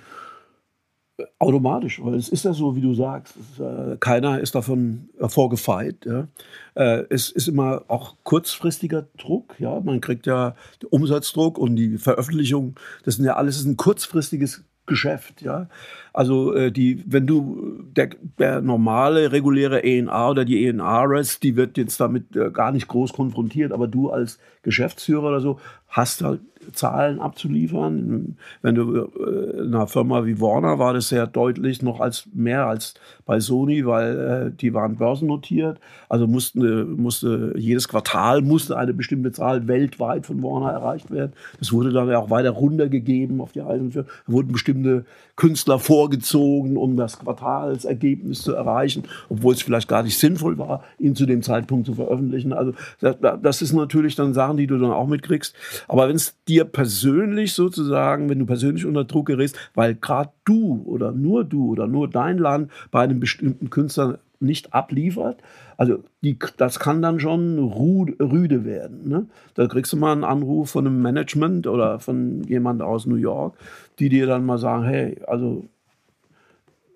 [1.38, 3.36] Automatisch, weil es ist ja so, wie du sagst.
[3.36, 6.06] Ist, äh, keiner ist davon vorgefeit.
[6.06, 6.28] Ja.
[6.74, 9.54] Äh, es ist immer auch kurzfristiger Druck.
[9.58, 9.80] Ja.
[9.80, 12.76] Man kriegt ja den Umsatzdruck und die Veröffentlichung.
[13.04, 15.42] Das sind ja alles ist ein kurzfristiges Geschäft.
[15.42, 15.68] Ja.
[16.14, 21.76] Also äh, die, wenn du der, der normale reguläre ENA oder die ENA-Rest, die wird
[21.76, 26.40] jetzt damit äh, gar nicht groß konfrontiert, aber du als Geschäftsführer oder so hast halt
[26.72, 28.36] Zahlen abzuliefern.
[28.62, 32.66] Wenn du äh, in einer Firma wie Warner war das sehr deutlich noch als mehr
[32.66, 35.78] als bei Sony, weil äh, die waren börsennotiert.
[36.08, 41.32] Also mussten, äh, musste jedes Quartal musste eine bestimmte Zahl weltweit von Warner erreicht werden.
[41.58, 44.10] Das wurde dann ja auch weiter runtergegeben auf die einzelnen Firmen.
[44.26, 45.04] Da wurden bestimmte
[45.36, 51.14] Künstler vorgezogen, um das Quartalsergebnis zu erreichen, obwohl es vielleicht gar nicht sinnvoll war, ihn
[51.14, 52.52] zu dem Zeitpunkt zu veröffentlichen.
[52.52, 55.54] Also das, das ist natürlich dann Sachen, die du dann auch mitkriegst.
[55.86, 60.82] Aber wenn es dir persönlich sozusagen, wenn du persönlich unter Druck gerätst, weil gerade du
[60.86, 65.42] oder nur du oder nur dein Land bei einem bestimmten Künstler nicht abliefert,
[65.76, 69.08] also die, das kann dann schon rüde werden.
[69.08, 69.26] Ne?
[69.54, 73.56] Da kriegst du mal einen Anruf von einem Management oder von jemand aus New York,
[73.98, 75.64] die dir dann mal sagen, hey, also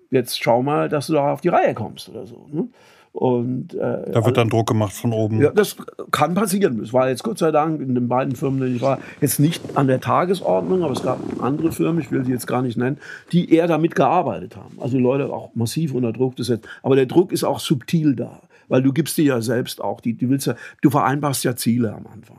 [0.09, 2.47] jetzt schau mal, dass du da auf die Reihe kommst oder so.
[2.51, 2.69] Ne?
[3.13, 5.39] Und, äh, Da wird dann Druck gemacht von oben.
[5.39, 5.77] ja, das
[6.09, 6.79] kann passieren.
[6.81, 9.39] Es war jetzt Gott sei Dank in den beiden Firmen, in denen ich war, jetzt
[9.39, 12.75] nicht an der Tagesordnung, aber es gab andere Firmen, ich will sie jetzt gar nicht
[12.75, 12.97] nennen,
[13.31, 14.77] die eher damit gearbeitet haben.
[14.79, 16.67] Also die Leute auch massiv unter Druck gesetzt.
[16.81, 20.17] Aber der Druck ist auch subtil da, weil du gibst dir ja selbst auch die,
[20.17, 22.37] du willst ja, du vereinbarst ja Ziele am Anfang.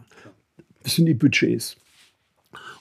[0.83, 1.77] Das sind die Budgets.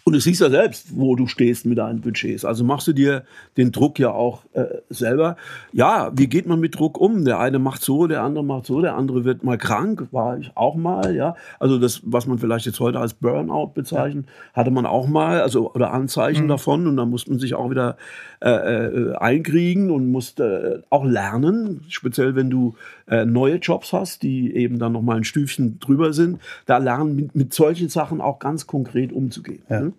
[0.05, 2.43] Und du siehst ja selbst, wo du stehst mit deinen Budgets.
[2.43, 3.23] Also machst du dir
[3.55, 5.37] den Druck ja auch äh, selber.
[5.71, 7.23] Ja, wie geht man mit Druck um?
[7.23, 10.51] Der eine macht so, der andere macht so, der andere wird mal krank, war ich
[10.55, 11.37] auch mal, ja.
[11.57, 15.71] Also das, was man vielleicht jetzt heute als Burnout bezeichnet, hatte man auch mal, also
[15.73, 16.85] oder Anzeichen davon.
[16.85, 17.95] Und da muss man sich auch wieder
[18.43, 22.75] äh, äh, einkriegen und musste äh, auch lernen, speziell wenn du
[23.07, 27.15] äh, neue Jobs hast, die eben dann noch mal ein Stüfchen drüber sind, da lernen
[27.15, 29.61] mit, mit solchen Sachen auch ganz konkret umzugehen.
[29.69, 29.79] Ja.
[29.79, 29.92] Ne?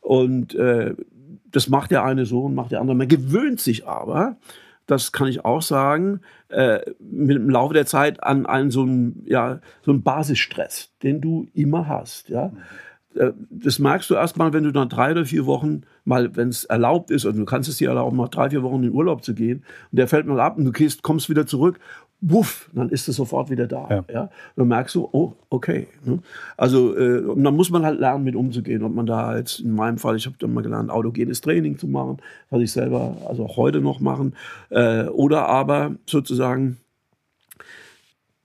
[0.00, 0.94] Und äh,
[1.50, 2.96] das macht der eine so und macht der andere.
[2.96, 4.36] Man gewöhnt sich aber,
[4.86, 9.22] das kann ich auch sagen, äh, mit dem Laufe der Zeit an einen so einen,
[9.26, 12.28] ja, so Basisstress, den du immer hast.
[12.28, 12.52] Ja?
[13.14, 16.48] Äh, Das merkst du erst mal, wenn du dann drei oder vier Wochen mal, wenn
[16.48, 18.92] es erlaubt ist, und du kannst es dir erlauben, mal drei, vier Wochen in den
[18.92, 21.78] Urlaub zu gehen, und der fällt mal ab und du gehst, kommst wieder zurück,
[22.22, 23.88] wuff, dann ist es sofort wieder da.
[23.90, 24.04] Ja.
[24.12, 24.30] Ja.
[24.56, 25.88] Dann merkst du, oh, okay.
[26.04, 26.20] Ne?
[26.56, 28.84] Also, äh, und dann muss man halt lernen, mit umzugehen.
[28.84, 31.88] Ob man da jetzt, in meinem Fall, ich habe dann mal gelernt, autogenes Training zu
[31.88, 34.34] machen, was ich selber, also auch heute noch machen,
[34.70, 36.78] äh, oder aber sozusagen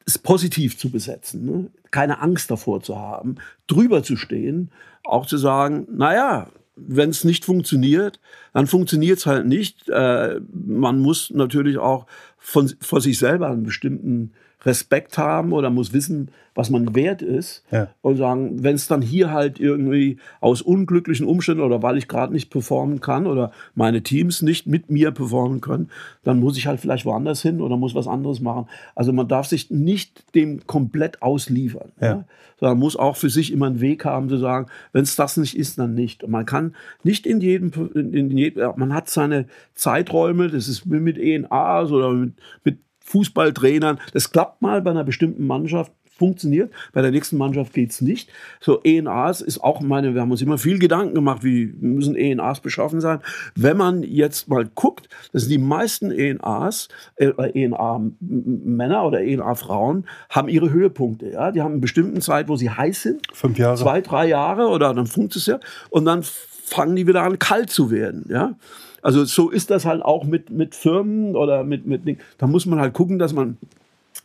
[0.05, 1.69] es positiv zu besetzen, ne?
[1.91, 3.35] keine Angst davor zu haben,
[3.67, 4.71] drüber zu stehen,
[5.03, 8.19] auch zu sagen, naja, wenn es nicht funktioniert,
[8.53, 9.89] dann funktioniert es halt nicht.
[9.89, 12.05] Äh, man muss natürlich auch
[12.47, 14.31] von, vor sich selber einen bestimmten
[14.65, 17.63] Respekt haben oder muss wissen, was man wert ist.
[17.71, 17.89] Ja.
[18.01, 22.33] Und sagen, wenn es dann hier halt irgendwie aus unglücklichen Umständen oder weil ich gerade
[22.33, 25.89] nicht performen kann oder meine Teams nicht mit mir performen können,
[26.23, 28.67] dann muss ich halt vielleicht woanders hin oder muss was anderes machen.
[28.95, 31.91] Also man darf sich nicht dem komplett ausliefern.
[32.01, 32.07] Ja.
[32.07, 32.25] Ja?
[32.59, 35.55] Sondern muss auch für sich immer einen Weg haben zu sagen, wenn es das nicht
[35.55, 36.23] ist, dann nicht.
[36.23, 40.87] Und man kann nicht in jedem, in, in jedem, man hat seine Zeiträume, das ist
[40.87, 43.99] mit ENAs oder mit, mit Fußballtrainern.
[44.13, 46.73] Das klappt mal bei einer bestimmten Mannschaft, funktioniert.
[46.93, 48.29] Bei der nächsten Mannschaft geht's nicht.
[48.59, 52.59] So ENAs ist auch meine, wir haben uns immer viel Gedanken gemacht, wie müssen ENAs
[52.59, 53.19] beschaffen sein.
[53.55, 60.71] Wenn man jetzt mal guckt, dass die meisten ENAs, äh, ENA-Männer oder ENA-Frauen haben ihre
[60.71, 61.29] Höhepunkte.
[61.29, 61.51] Ja?
[61.51, 63.27] Die haben eine bestimmte Zeit, wo sie heiß sind.
[63.33, 63.77] Fünf Jahre.
[63.77, 65.59] Zwei, drei Jahre oder dann funkt es ja.
[65.89, 68.25] Und dann fangen die wieder an, kalt zu werden.
[68.29, 68.55] Ja?
[69.01, 72.01] Also so ist das halt auch mit, mit Firmen oder mit, mit
[72.37, 73.57] Da muss man halt gucken, dass man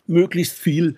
[0.06, 0.96] möglichst viel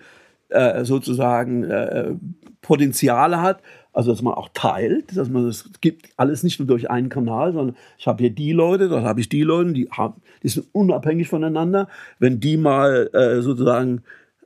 [0.49, 2.13] äh, sozusagen äh,
[2.61, 3.61] Potenziale hat,
[3.93, 7.53] also dass man auch teilt, dass man das gibt alles nicht nur durch einen Kanal,
[7.53, 10.67] sondern ich habe hier die Leute, dort habe ich die Leute, die, haben, die sind
[10.71, 11.87] unabhängig voneinander.
[12.19, 14.03] Wenn die mal äh, sozusagen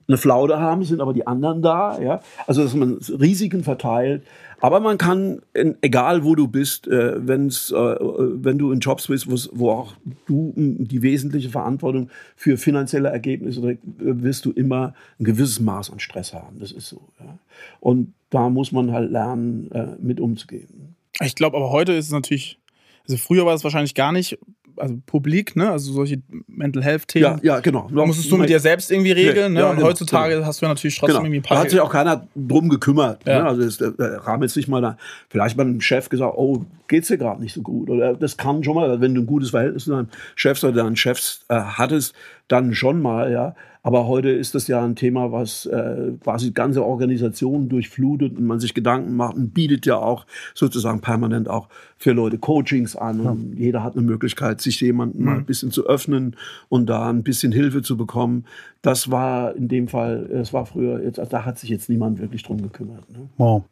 [0.10, 2.00] eine Flaude haben, sind aber die anderen da.
[2.02, 2.20] Ja?
[2.48, 4.24] Also dass man Risiken verteilt.
[4.60, 5.42] Aber man kann,
[5.82, 9.94] egal wo du bist, äh, wenn's, äh, wenn du in Jobs bist, wo auch
[10.26, 16.00] du die wesentliche Verantwortung für finanzielle Ergebnisse trägst, wirst du immer ein gewisses Maß an
[16.00, 16.60] Stress haben.
[16.60, 17.02] Das ist so.
[17.20, 17.38] Ja?
[17.80, 20.96] Und da muss man halt lernen, äh, mit umzugehen.
[21.22, 22.60] Ich glaube, aber heute ist es natürlich,
[23.08, 24.40] also früher war es wahrscheinlich gar nicht
[24.76, 25.70] also publik, ne?
[25.70, 27.40] Also solche Mental Health Themen.
[27.42, 27.90] Ja, ja, genau.
[27.94, 29.62] Da musstest du mit dir selbst irgendwie regeln, ne?
[29.62, 30.46] Ja, und genau, heutzutage genau.
[30.46, 31.26] hast du natürlich trotzdem genau.
[31.26, 31.58] irgendwie ein paar.
[31.58, 33.26] Da hat sich auch keiner drum gekümmert.
[33.26, 33.44] Ja.
[33.44, 33.50] Ne?
[33.50, 34.98] Also ist, Rahmen jetzt nicht mal da,
[35.30, 37.90] vielleicht mal einem Chef gesagt, oh, geht's dir gerade nicht so gut.
[37.90, 40.96] Oder das kann schon mal, wenn du ein gutes Verhältnis zu deinem Chef oder deinen
[40.96, 42.14] Chefs äh, hattest,
[42.48, 43.56] dann schon mal, ja.
[43.90, 48.60] Aber heute ist das ja ein Thema, was äh, quasi ganze Organisationen durchflutet und man
[48.60, 53.24] sich Gedanken macht und bietet ja auch sozusagen permanent auch für Leute Coachings an.
[53.24, 53.32] Ja.
[53.32, 55.26] Und jeder hat eine Möglichkeit, sich jemandem mhm.
[55.26, 56.36] mal ein bisschen zu öffnen
[56.70, 58.46] und da ein bisschen Hilfe zu bekommen.
[58.84, 62.20] Das war in dem Fall, es war früher, jetzt, also da hat sich jetzt niemand
[62.20, 63.10] wirklich drum gekümmert.
[63.10, 63.28] Ne?
[63.38, 63.64] Wow.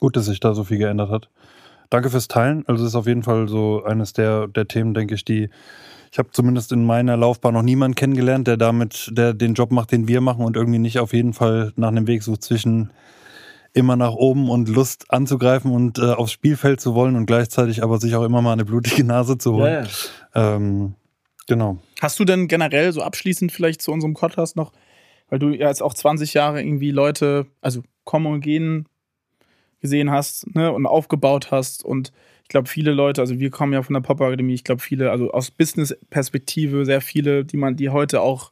[0.00, 1.28] Gut, dass sich da so viel geändert hat.
[1.90, 2.64] Danke fürs Teilen.
[2.66, 5.50] Also es ist auf jeden Fall so eines der, der Themen, denke ich, die
[6.12, 9.92] ich habe zumindest in meiner Laufbahn noch niemanden kennengelernt, der damit, der den Job macht,
[9.92, 12.90] den wir machen und irgendwie nicht auf jeden Fall nach einem Weg sucht zwischen
[13.72, 17.98] immer nach oben und Lust anzugreifen und äh, aufs Spielfeld zu wollen und gleichzeitig aber
[17.98, 19.86] sich auch immer mal eine blutige Nase zu holen.
[20.34, 20.56] Ja.
[20.56, 20.94] Ähm,
[21.46, 21.78] genau.
[22.00, 24.72] Hast du denn generell so abschließend vielleicht zu unserem Podcast noch,
[25.28, 28.86] weil du ja jetzt auch 20 Jahre irgendwie Leute, also kommen und gehen
[29.80, 32.12] gesehen hast ne, und aufgebaut hast und
[32.50, 35.50] glaube, viele Leute, also wir kommen ja von der Pop-Akademie, ich glaube, viele, also aus
[35.50, 38.50] Business-Perspektive, sehr viele, die man, die heute auch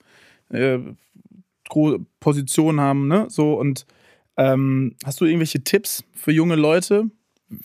[0.49, 0.79] äh,
[2.21, 3.27] Positionen haben, ne?
[3.29, 3.85] So und
[4.39, 7.11] ähm, hast du irgendwelche Tipps für junge Leute?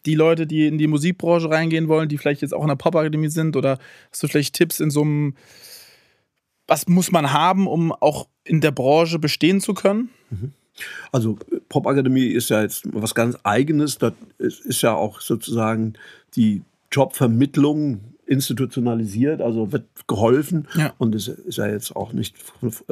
[0.06, 3.30] Die Leute, die in die Musikbranche reingehen wollen, die vielleicht jetzt auch in der Pop-Akademie
[3.30, 3.80] sind, oder
[4.12, 5.36] hast du vielleicht Tipps in so einem,
[6.67, 10.10] was muss man haben, um auch in der Branche bestehen zu können?
[10.30, 10.52] Mhm.
[11.12, 11.38] Also
[11.69, 14.00] Pop-Akademie ist ja jetzt was ganz Eigenes.
[14.00, 15.93] Das ist ja auch sozusagen
[16.36, 20.67] die Jobvermittlung institutionalisiert, also wird geholfen.
[20.76, 20.93] Ja.
[20.98, 22.36] Und es ist ja jetzt auch nicht,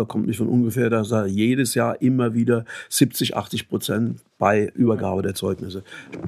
[0.08, 5.22] kommt nicht von ungefähr, dass er jedes Jahr immer wieder 70, 80 Prozent bei Übergabe
[5.22, 5.84] der Zeugnisse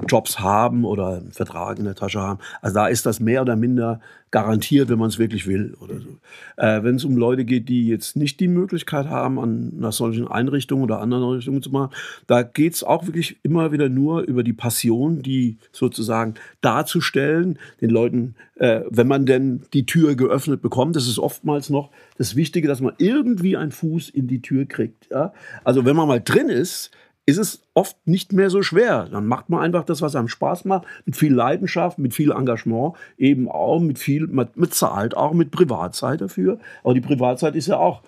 [0.08, 2.40] Jobs haben oder einen Vertrag in der Tasche haben.
[2.62, 4.00] Also da ist das mehr oder minder
[4.34, 6.18] garantiert, wenn man es wirklich will oder so.
[6.56, 10.26] Äh, wenn es um Leute geht, die jetzt nicht die Möglichkeit haben, an einer solchen
[10.26, 11.94] Einrichtung oder anderen Einrichtungen zu machen,
[12.26, 17.90] da geht es auch wirklich immer wieder nur über die Passion, die sozusagen darzustellen, den
[17.90, 22.66] Leuten, äh, wenn man denn die Tür geöffnet bekommt, das ist oftmals noch das Wichtige,
[22.66, 25.08] dass man irgendwie einen Fuß in die Tür kriegt.
[25.12, 25.32] Ja?
[25.62, 26.90] Also wenn man mal drin ist,
[27.26, 29.08] ist es oft nicht mehr so schwer.
[29.10, 32.94] Dann macht man einfach das, was einem Spaß macht, mit viel Leidenschaft, mit viel Engagement,
[33.16, 36.58] eben auch mit viel, man zahlt auch mit Privatzeit dafür.
[36.82, 38.02] Aber die Privatzeit ist ja auch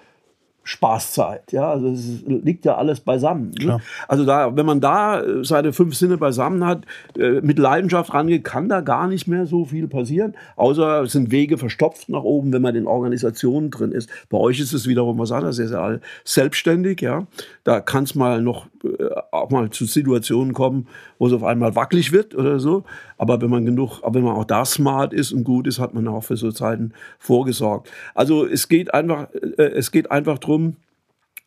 [0.66, 1.52] Spaßzeit.
[1.52, 3.52] Ja, also es liegt ja alles beisammen.
[3.60, 3.78] Ne?
[4.08, 6.84] Also da, wenn man da äh, seine fünf Sinne beisammen hat,
[7.16, 10.34] äh, mit Leidenschaft rangeht, kann da gar nicht mehr so viel passieren.
[10.56, 14.10] Außer es sind Wege verstopft nach oben, wenn man in Organisationen drin ist.
[14.28, 15.60] Bei euch ist es wiederum was anderes.
[15.60, 17.00] Ihr seid selbstständig.
[17.00, 17.28] Ja,
[17.62, 20.88] da kann es mal noch äh, auch mal zu Situationen kommen,
[21.20, 22.82] wo es auf einmal wackelig wird oder so.
[23.18, 25.94] Aber wenn man genug, aber wenn man auch da smart ist und gut ist, hat
[25.94, 27.88] man auch für so Zeiten vorgesorgt.
[28.14, 30.55] Also es geht einfach, es geht einfach darum,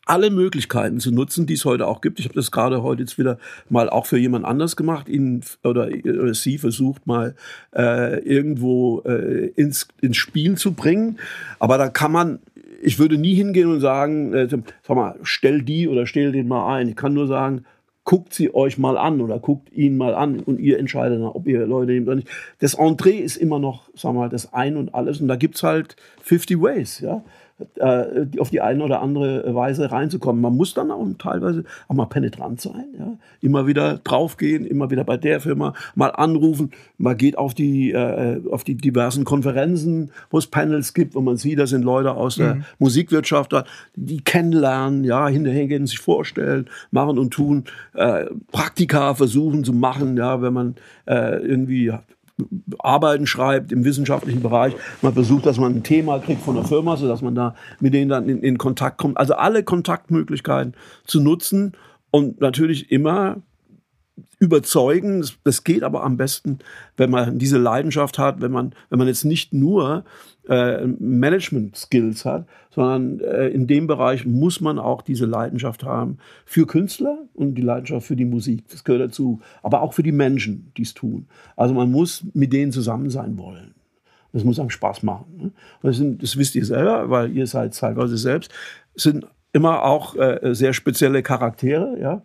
[0.06, 2.18] alle Möglichkeiten zu nutzen, die es heute auch gibt.
[2.18, 5.88] Ich habe das gerade heute jetzt wieder mal auch für jemand anders gemacht, ihn oder,
[6.04, 7.36] oder sie versucht mal
[7.76, 11.18] äh, irgendwo äh, ins, ins Spiel zu bringen.
[11.60, 12.40] Aber da kann man,
[12.82, 16.74] ich würde nie hingehen und sagen, äh, sag mal, stell die oder stell den mal
[16.74, 16.88] ein.
[16.88, 17.64] Ich kann nur sagen,
[18.02, 21.64] guckt sie euch mal an oder guckt ihn mal an und ihr entscheidet, ob ihr
[21.66, 22.28] Leute nehmt oder nicht.
[22.58, 25.62] Das Entree ist immer noch, wir mal, das Ein und Alles und da gibt es
[25.62, 27.22] halt 50 Ways, ja.
[27.76, 30.40] Äh, auf die eine oder andere Weise reinzukommen.
[30.40, 33.12] Man muss dann auch teilweise auch mal penetrant sein, ja?
[33.40, 36.70] immer wieder draufgehen, immer wieder bei der Firma mal anrufen.
[36.98, 41.36] Man geht auf die, äh, auf die diversen Konferenzen, wo es Panels gibt, wo man
[41.36, 42.64] sieht, da sind Leute aus der mhm.
[42.78, 43.54] Musikwirtschaft,
[43.94, 50.16] die kennenlernen, ja, hinterher gehen, sich vorstellen, machen und tun, äh, Praktika versuchen zu machen,
[50.16, 50.74] ja, wenn man
[51.06, 51.92] äh, irgendwie
[52.78, 54.74] Arbeiten schreibt im wissenschaftlichen Bereich.
[55.02, 58.08] Man versucht, dass man ein Thema kriegt von der Firma, sodass man da mit denen
[58.08, 59.16] dann in, in Kontakt kommt.
[59.16, 60.74] Also alle Kontaktmöglichkeiten
[61.04, 61.72] zu nutzen
[62.10, 63.42] und natürlich immer
[64.38, 65.24] überzeugen.
[65.44, 66.58] Das, geht aber am besten,
[66.96, 70.04] wenn man diese Leidenschaft hat, wenn man, wenn man jetzt nicht nur
[70.48, 76.66] äh, Management-Skills hat, sondern äh, in dem Bereich muss man auch diese Leidenschaft haben für
[76.66, 78.64] Künstler und die Leidenschaft für die Musik.
[78.70, 79.40] Das gehört dazu.
[79.62, 81.26] Aber auch für die Menschen, die es tun.
[81.56, 83.74] Also man muss mit denen zusammen sein wollen.
[84.32, 85.26] Das muss einem Spaß machen.
[85.36, 85.50] Ne?
[85.82, 88.52] Das, sind, das, wisst ihr selber, weil ihr seid teilweise selbst.
[88.94, 92.22] Sind immer auch äh, sehr spezielle Charaktere, ja.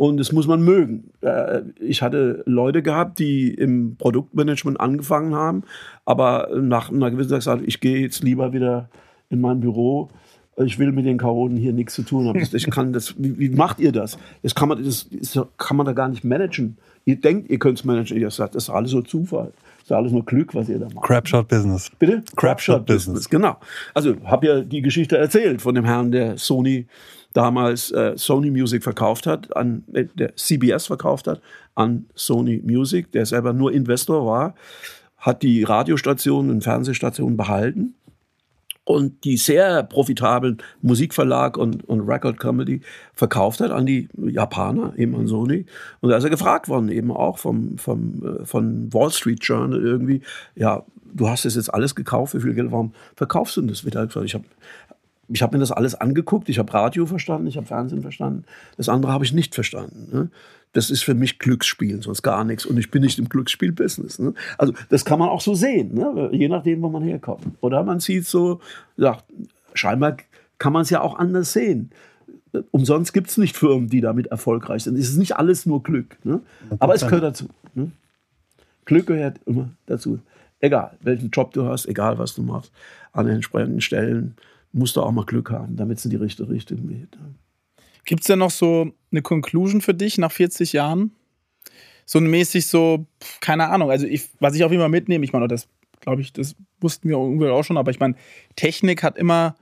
[0.00, 1.10] Und das muss man mögen.
[1.20, 5.64] Äh, ich hatte Leute gehabt, die im Produktmanagement angefangen haben,
[6.06, 8.88] aber nach einer gewissen Zeit gesagt, ich gehe jetzt lieber wieder
[9.28, 10.08] in mein Büro.
[10.64, 12.40] Ich will mit den Chaoten hier nichts zu tun haben.
[12.40, 14.18] Ich kann das, wie, wie macht ihr das?
[14.42, 16.76] Das kann, man, das, das kann man da gar nicht managen.
[17.04, 18.16] Ihr denkt, ihr könnt es managen.
[18.18, 19.52] Ihr sagt, das ist alles so Zufall.
[19.78, 21.06] Das ist alles nur Glück, was ihr da macht.
[21.06, 21.90] Crapshot Business.
[21.98, 22.22] Bitte?
[22.36, 23.28] Crapshot Business.
[23.28, 23.56] Genau.
[23.94, 26.86] Also, habe ja die Geschichte erzählt von dem Herrn, der Sony
[27.32, 31.40] damals äh, Sony Music verkauft hat, an äh, der CBS verkauft hat
[31.74, 34.54] an Sony Music, der selber nur Investor war,
[35.16, 37.94] hat die Radiostationen und Fernsehstationen behalten
[38.90, 42.80] und die sehr profitablen Musikverlag und, und Record Comedy
[43.14, 45.66] verkauft hat an die Japaner, eben an Sony.
[46.00, 49.80] Und da ist er gefragt worden, eben auch vom, vom, äh, von Wall Street Journal
[49.80, 50.22] irgendwie,
[50.54, 53.84] ja, du hast das jetzt alles gekauft, wie viel Geld, warum verkaufst du das?
[53.84, 54.44] Wird ich habe
[55.32, 58.44] ich habe mir das alles angeguckt, ich habe Radio verstanden, ich habe Fernsehen verstanden,
[58.76, 60.08] das andere habe ich nicht verstanden.
[60.12, 60.30] Ne?
[60.72, 62.64] Das ist für mich Glücksspiel, sonst gar nichts.
[62.64, 64.18] Und ich bin nicht im Glücksspiel-Business.
[64.18, 64.34] Ne?
[64.58, 66.30] Also das kann man auch so sehen, ne?
[66.32, 67.44] je nachdem, wo man herkommt.
[67.60, 68.60] Oder man sieht so,
[68.96, 69.24] sagt,
[69.74, 70.16] scheinbar
[70.58, 71.90] kann man es ja auch anders sehen.
[72.72, 74.96] Umsonst gibt es nicht Firmen, die damit erfolgreich sind.
[74.98, 76.18] Es ist nicht alles nur Glück.
[76.24, 76.40] Ne?
[76.80, 77.48] Aber es gehört dazu.
[77.74, 77.92] Ne?
[78.84, 80.18] Glück gehört immer dazu.
[80.58, 82.72] Egal, welchen Job du hast, egal was du machst,
[83.12, 84.34] an den entsprechenden Stellen
[84.72, 87.18] musst du auch mal Glück haben, damit es in die richtige Richtung geht.
[88.04, 91.12] Gibt es denn noch so eine Conclusion für dich nach 40 Jahren?
[92.06, 93.06] So mäßig so,
[93.40, 95.68] keine Ahnung, also ich, was ich auch immer mitnehme, ich meine, das
[96.00, 98.14] glaube ich, das wussten wir irgendwie auch schon, aber ich meine,
[98.56, 99.54] Technik hat immer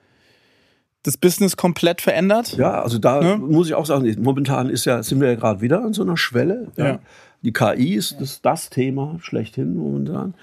[1.03, 2.57] das Business komplett verändert.
[2.57, 3.39] Ja, also da ne?
[3.39, 6.17] muss ich auch sagen, momentan ist ja, sind wir ja gerade wieder an so einer
[6.17, 6.69] Schwelle.
[6.77, 6.87] Ja.
[6.87, 6.99] Ja.
[7.43, 10.35] Die KI ist das, das Thema schlechthin momentan.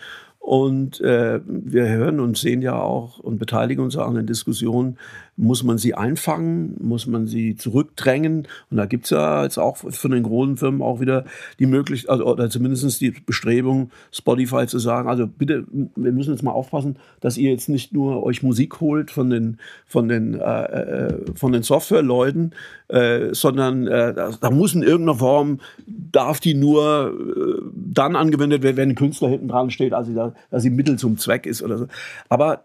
[0.46, 5.00] Und äh, wir hören und sehen ja auch und beteiligen uns auch an den Diskussionen,
[5.38, 8.48] muss man sie einfangen, muss man sie zurückdrängen.
[8.72, 11.26] Und da gibt es ja jetzt auch von den großen Firmen auch wieder
[11.60, 16.44] die Möglichkeit, also, oder zumindest die Bestrebung, Spotify zu sagen, also bitte, wir müssen jetzt
[16.44, 20.64] mal aufpassen, dass ihr jetzt nicht nur euch Musik holt von den, von den, äh,
[20.64, 22.54] äh von den Softwareleuten,
[22.88, 28.78] äh, sondern äh, da muss in irgendeiner Form, darf die nur äh, dann angewendet werden,
[28.78, 31.78] wenn ein Künstler hinten dran steht, also da, dass sie Mittel zum Zweck ist oder
[31.78, 31.88] so.
[32.30, 32.64] Aber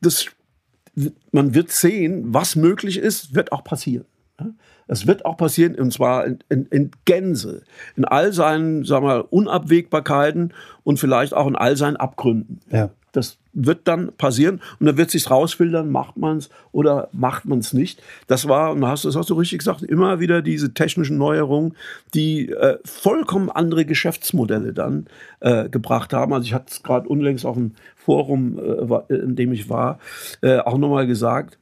[0.00, 0.26] das
[1.30, 4.04] man wird sehen, was möglich ist, wird auch passieren.
[4.88, 7.62] Es wird auch passieren, und zwar in, in, in Gänze,
[7.96, 10.52] in all seinen, sagen wir, Unabwägbarkeiten
[10.84, 12.60] und vielleicht auch in all seinen Abgründen.
[12.70, 12.90] Ja.
[13.12, 17.58] Das wird dann passieren und dann wird sich rausfiltern, macht man es oder macht man
[17.58, 18.02] es nicht.
[18.26, 21.74] Das war, und hast das hast du richtig gesagt, immer wieder diese technischen Neuerungen,
[22.14, 25.06] die äh, vollkommen andere Geschäftsmodelle dann
[25.40, 26.32] äh, gebracht haben.
[26.32, 29.98] Also ich hatte es gerade unlängst auf dem Forum, äh, in dem ich war,
[30.40, 31.58] äh, auch nochmal gesagt.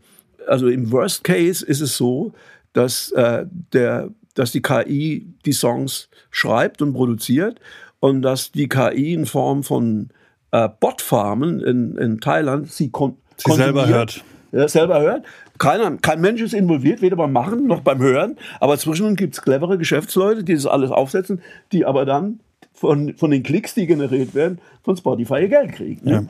[0.46, 2.32] Also im Worst Case ist es so,
[2.72, 7.60] dass äh, der dass die KI die Songs schreibt und produziert
[7.98, 10.10] und dass die KI in Form von
[10.52, 14.24] äh, Botfarmen in, in Thailand sie, kon sie selber hört.
[14.52, 15.24] Ja, selber hört.
[15.58, 18.36] Keiner, kein Mensch ist involviert, weder beim Machen noch beim Hören.
[18.58, 22.40] Aber zwischen gibt es clevere Geschäftsleute, die das alles aufsetzen, die aber dann
[22.72, 26.04] von, von den Klicks, die generiert werden, von Spotify ihr Geld kriegen.
[26.04, 26.12] Ne?
[26.12, 26.24] Ja.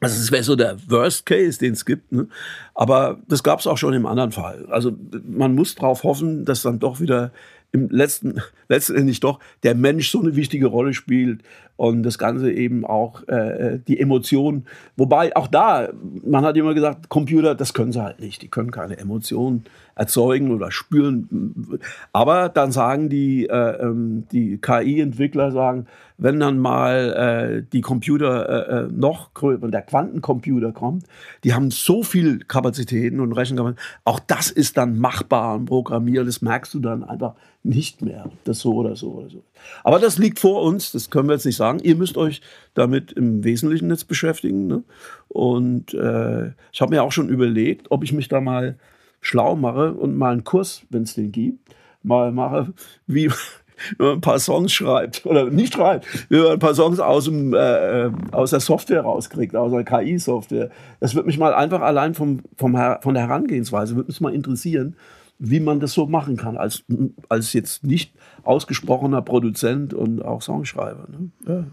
[0.00, 2.10] Also das wäre so der Worst Case, den es gibt.
[2.10, 2.26] Ne?
[2.74, 4.66] Aber das gab es auch schon im anderen Fall.
[4.68, 4.92] Also
[5.24, 7.30] man muss darauf hoffen, dass dann doch wieder
[7.72, 11.42] im letzten, letztendlich doch der Mensch so eine wichtige Rolle spielt
[11.76, 14.66] und das Ganze eben auch äh, die Emotionen.
[14.96, 15.88] Wobei auch da,
[16.24, 18.42] man hat immer gesagt, Computer, das können sie halt nicht.
[18.42, 19.64] Die können keine Emotionen
[19.94, 21.80] erzeugen oder spüren.
[22.12, 25.86] Aber dann sagen die, äh, ähm, die KI-Entwickler sagen,
[26.18, 31.04] wenn dann mal äh, die Computer äh, äh noch größer, der Quantencomputer kommt,
[31.44, 33.84] die haben so viel Kapazitäten und Rechenkapazitäten.
[34.04, 36.26] Auch das ist dann machbar und programmiert.
[36.26, 37.34] Das merkst du dann einfach
[37.64, 38.30] nicht mehr.
[38.44, 39.42] Das so oder so oder so.
[39.84, 40.92] Aber das liegt vor uns.
[40.92, 41.80] Das können wir jetzt nicht sagen.
[41.82, 42.40] Ihr müsst euch
[42.74, 44.66] damit im Wesentlichen jetzt beschäftigen.
[44.66, 44.82] Ne?
[45.28, 48.76] Und äh, ich habe mir auch schon überlegt, ob ich mich da mal
[49.22, 52.74] schlau mache und mal einen Kurs, wenn es den gibt, mal mache,
[53.06, 53.30] wie
[53.98, 57.24] wenn man ein paar Songs schreibt oder nicht schreibt, wie man ein paar Songs aus,
[57.24, 60.70] dem, äh, aus der Software rauskriegt, aus der KI-Software.
[61.00, 64.96] Das würde mich mal einfach allein vom, vom, von der Herangehensweise, würde mich mal interessieren,
[65.38, 66.84] wie man das so machen kann, als,
[67.28, 68.14] als jetzt nicht
[68.44, 71.06] ausgesprochener Produzent und auch Songschreiber.
[71.08, 71.30] Ne?
[71.46, 71.64] Ja.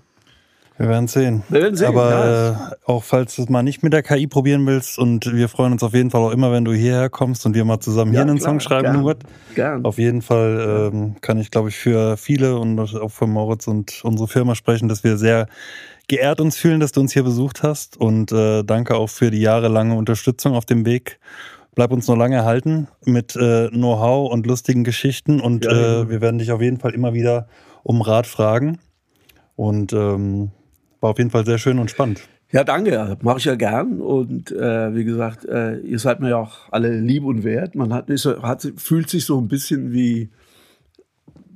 [0.80, 1.44] Wir werden sehen.
[1.50, 1.90] Wir werden sehen.
[1.90, 5.50] Aber äh, auch falls du es mal nicht mit der KI probieren willst und wir
[5.50, 8.14] freuen uns auf jeden Fall auch immer, wenn du hierher kommst und wir mal zusammen
[8.14, 9.24] ja, hier einen klar, Song schreiben, gern, Hubert.
[9.56, 9.84] Gern.
[9.84, 14.06] Auf jeden Fall ähm, kann ich, glaube ich, für viele und auch für Moritz und
[14.06, 15.48] unsere Firma sprechen, dass wir sehr
[16.08, 19.42] geehrt uns fühlen, dass du uns hier besucht hast und äh, danke auch für die
[19.42, 21.20] jahrelange Unterstützung auf dem Weg.
[21.76, 26.22] Bleib uns noch lange erhalten mit äh, Know-how und lustigen Geschichten und ja, äh, wir
[26.22, 27.50] werden dich auf jeden Fall immer wieder
[27.84, 28.80] um Rat fragen.
[29.58, 30.52] Und ähm,
[31.02, 32.22] war auf jeden Fall sehr schön und spannend.
[32.52, 33.18] Ja, danke.
[33.22, 34.02] Mache ich ja gern.
[34.02, 37.76] Und äh, wie gesagt, äh, ihr seid mir ja auch alle lieb und wert.
[37.76, 40.30] Man hat, ist, hat, fühlt sich so ein bisschen wie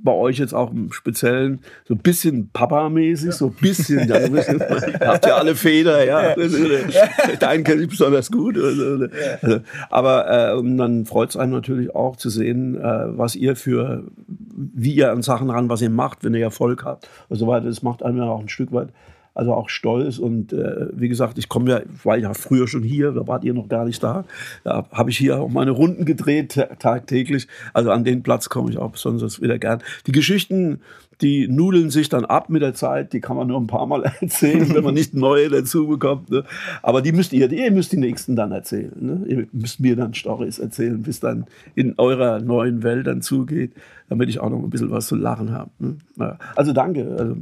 [0.04, 3.32] bei euch jetzt auch im Speziellen so ein bisschen Papa-mäßig, ja.
[3.32, 4.08] so ein bisschen.
[4.08, 6.36] Ja, bisschen habt ja alle Feder, ja.
[6.38, 7.36] ja.
[7.40, 8.58] Deinen kenne ich besonders gut.
[8.58, 9.08] Also,
[9.42, 14.04] also, aber äh, dann freut es einen natürlich auch zu sehen, äh, was ihr für,
[14.18, 17.68] wie ihr an Sachen ran, was ihr macht, wenn ihr Erfolg habt und so weiter.
[17.68, 18.90] Das macht einem ja auch ein Stück weit
[19.34, 20.18] also auch stolz.
[20.18, 23.54] Und äh, wie gesagt, ich komme ja, war ja früher schon hier, da wart ihr
[23.54, 24.26] noch gar nicht da.
[24.64, 27.48] Da habe ich hier auch meine Runden gedreht tagtäglich.
[27.74, 29.82] Also an den Platz komme ich auch besonders wieder gern.
[30.08, 30.82] Die Geschichten
[31.24, 33.14] die nudeln sich dann ab mit der Zeit.
[33.14, 36.30] Die kann man nur ein paar Mal erzählen, wenn man nicht neue dazu bekommt.
[36.30, 36.44] Ne?
[36.82, 38.94] Aber die müsst ihr, ihr müsst die nächsten dann erzählen.
[39.00, 39.26] Ne?
[39.28, 41.46] Ihr müsst mir dann Stories erzählen, bis dann
[41.76, 43.72] in eurer neuen Welt dann zugeht,
[44.10, 45.72] damit ich auch noch ein bisschen was zu lachen habe.
[45.80, 46.38] Ne?
[46.56, 47.38] Also danke, also,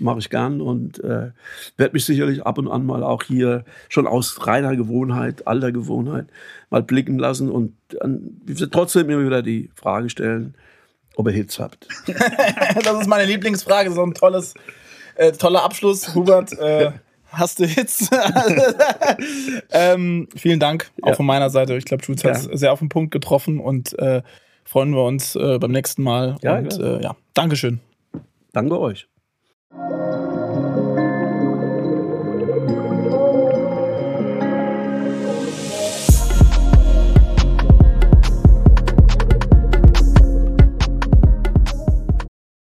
[0.00, 1.32] mache ich gern und äh,
[1.76, 6.28] werde mich sicherlich ab und an mal auch hier schon aus reiner Gewohnheit, alter Gewohnheit
[6.70, 10.54] mal blicken lassen und dann trotzdem immer wieder die Frage stellen,
[11.16, 11.88] ob ihr Hits habt.
[12.06, 14.54] das ist meine Lieblingsfrage, so ein tolles,
[15.16, 16.14] äh, toller Abschluss.
[16.14, 16.92] Hubert, äh,
[17.28, 18.08] hast du Hits?
[19.72, 21.14] ähm, vielen Dank, auch ja.
[21.14, 21.76] von meiner Seite.
[21.76, 24.22] Ich glaube, Schulz hat es sehr auf den Punkt getroffen und äh,
[24.64, 26.36] freuen wir uns äh, beim nächsten Mal.
[26.42, 27.80] Ja, und ja, äh, ja Dankeschön.
[28.52, 29.08] Danke euch.